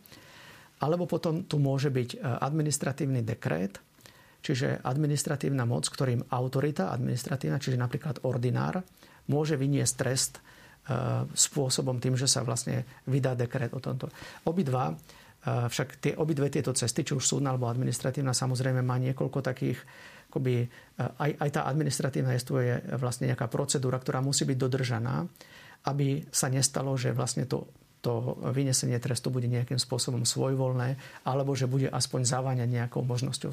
Alebo 0.83 1.07
potom 1.07 1.47
tu 1.47 1.55
môže 1.55 1.87
byť 1.87 2.09
e, 2.11 2.17
administratívny 2.19 3.23
dekrét, 3.23 3.79
Čiže 4.45 4.85
administratívna 4.85 5.65
moc, 5.65 5.89
ktorým 5.89 6.29
autorita 6.29 6.93
administratívna, 6.93 7.57
čiže 7.57 7.81
napríklad 7.81 8.21
ordinár, 8.29 8.85
môže 9.25 9.57
vyniesť 9.57 9.93
trest 9.97 10.33
e, 10.37 10.41
spôsobom 11.33 11.97
tým, 11.97 12.13
že 12.13 12.29
sa 12.29 12.45
vlastne 12.45 12.85
vydá 13.09 13.33
dekret 13.33 13.73
o 13.73 13.81
tomto. 13.81 14.13
Obidva, 14.45 14.93
e, 14.93 14.95
však 15.65 15.97
tie, 15.97 16.13
obidve 16.13 16.53
tieto 16.53 16.77
cesty, 16.77 17.01
či 17.01 17.17
už 17.17 17.25
súdna 17.25 17.57
alebo 17.57 17.65
administratívna, 17.65 18.37
samozrejme 18.37 18.85
má 18.85 19.01
niekoľko 19.01 19.41
takých, 19.41 19.81
akoby, 20.29 20.61
e, 20.61 20.67
aj, 21.01 21.31
aj 21.41 21.49
tá 21.49 21.61
administratívna 21.65 22.37
je 22.37 22.45
vlastne 23.01 23.25
nejaká 23.25 23.49
procedúra, 23.49 23.97
ktorá 23.97 24.21
musí 24.21 24.45
byť 24.45 24.57
dodržaná, 24.61 25.25
aby 25.89 26.21
sa 26.29 26.53
nestalo, 26.53 26.93
že 26.93 27.17
vlastne 27.17 27.49
to 27.49 27.65
to 28.05 28.37
vynesenie 28.53 29.01
trestu 29.01 29.33
bude 29.33 29.49
nejakým 29.49 29.81
spôsobom 29.81 30.21
svojvoľné, 30.29 30.93
alebo 31.25 31.57
že 31.57 31.65
bude 31.65 31.89
aspoň 31.89 32.21
zaváňať 32.29 32.69
nejakou 32.69 33.01
možnosťou 33.01 33.49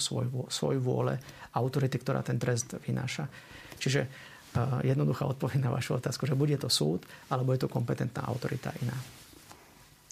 svoj, 0.53 0.77
vôle 0.77 1.17
autority, 1.57 1.97
ktorá 1.97 2.21
ten 2.21 2.37
trest 2.37 2.77
vynáša. 2.85 3.33
Čiže 3.81 4.05
uh, 4.05 4.85
jednoduchá 4.85 5.25
odpoveď 5.25 5.65
na 5.65 5.73
vašu 5.73 5.97
otázku, 5.97 6.29
že 6.29 6.37
bude 6.37 6.61
to 6.61 6.69
súd, 6.69 7.09
alebo 7.33 7.57
je 7.57 7.65
to 7.65 7.73
kompetentná 7.73 8.29
autorita 8.29 8.77
iná. 8.85 8.95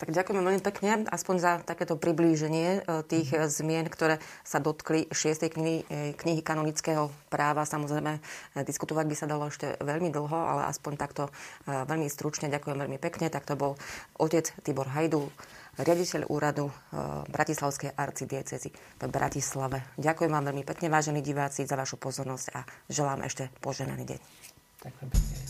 Tak 0.00 0.16
ďakujeme 0.16 0.40
veľmi 0.40 0.62
pekne, 0.64 1.04
aspoň 1.12 1.36
za 1.36 1.52
takéto 1.60 1.92
priblíženie 2.00 2.80
e, 2.80 3.04
tých 3.04 3.36
mm. 3.36 3.52
zmien, 3.52 3.86
ktoré 3.92 4.16
sa 4.48 4.56
dotkli 4.56 5.12
šiestej 5.12 5.52
knihy, 5.52 5.78
e, 5.92 6.16
knihy 6.16 6.40
kanonického 6.40 7.12
práva. 7.28 7.68
Samozrejme, 7.68 8.16
diskutovať 8.64 9.04
by 9.04 9.16
sa 9.16 9.28
dalo 9.28 9.52
ešte 9.52 9.76
veľmi 9.76 10.08
dlho, 10.08 10.32
ale 10.32 10.72
aspoň 10.72 10.96
takto 10.96 11.28
veľmi 11.68 12.08
stručne. 12.08 12.48
Ďakujem 12.48 12.80
veľmi 12.80 12.96
pekne. 12.96 13.28
Tak 13.28 13.44
to 13.44 13.60
bol 13.60 13.76
otec 14.16 14.48
Tibor 14.64 14.88
Hajdu, 14.88 15.28
riaditeľ 15.76 16.32
úradu 16.32 16.72
Bratislavskej 17.28 17.92
arcidiecezy 17.92 18.72
v 18.72 19.04
Bratislave. 19.06 19.84
Ďakujem 20.00 20.32
vám 20.32 20.48
veľmi 20.48 20.64
pekne, 20.64 20.88
vážení 20.88 21.20
diváci, 21.20 21.68
za 21.68 21.76
vašu 21.76 22.00
pozornosť 22.00 22.46
a 22.56 22.60
želám 22.88 23.20
ešte 23.28 23.52
poženaný 23.60 24.16
deň. 24.16 24.20
Ďakujem. 24.80 25.49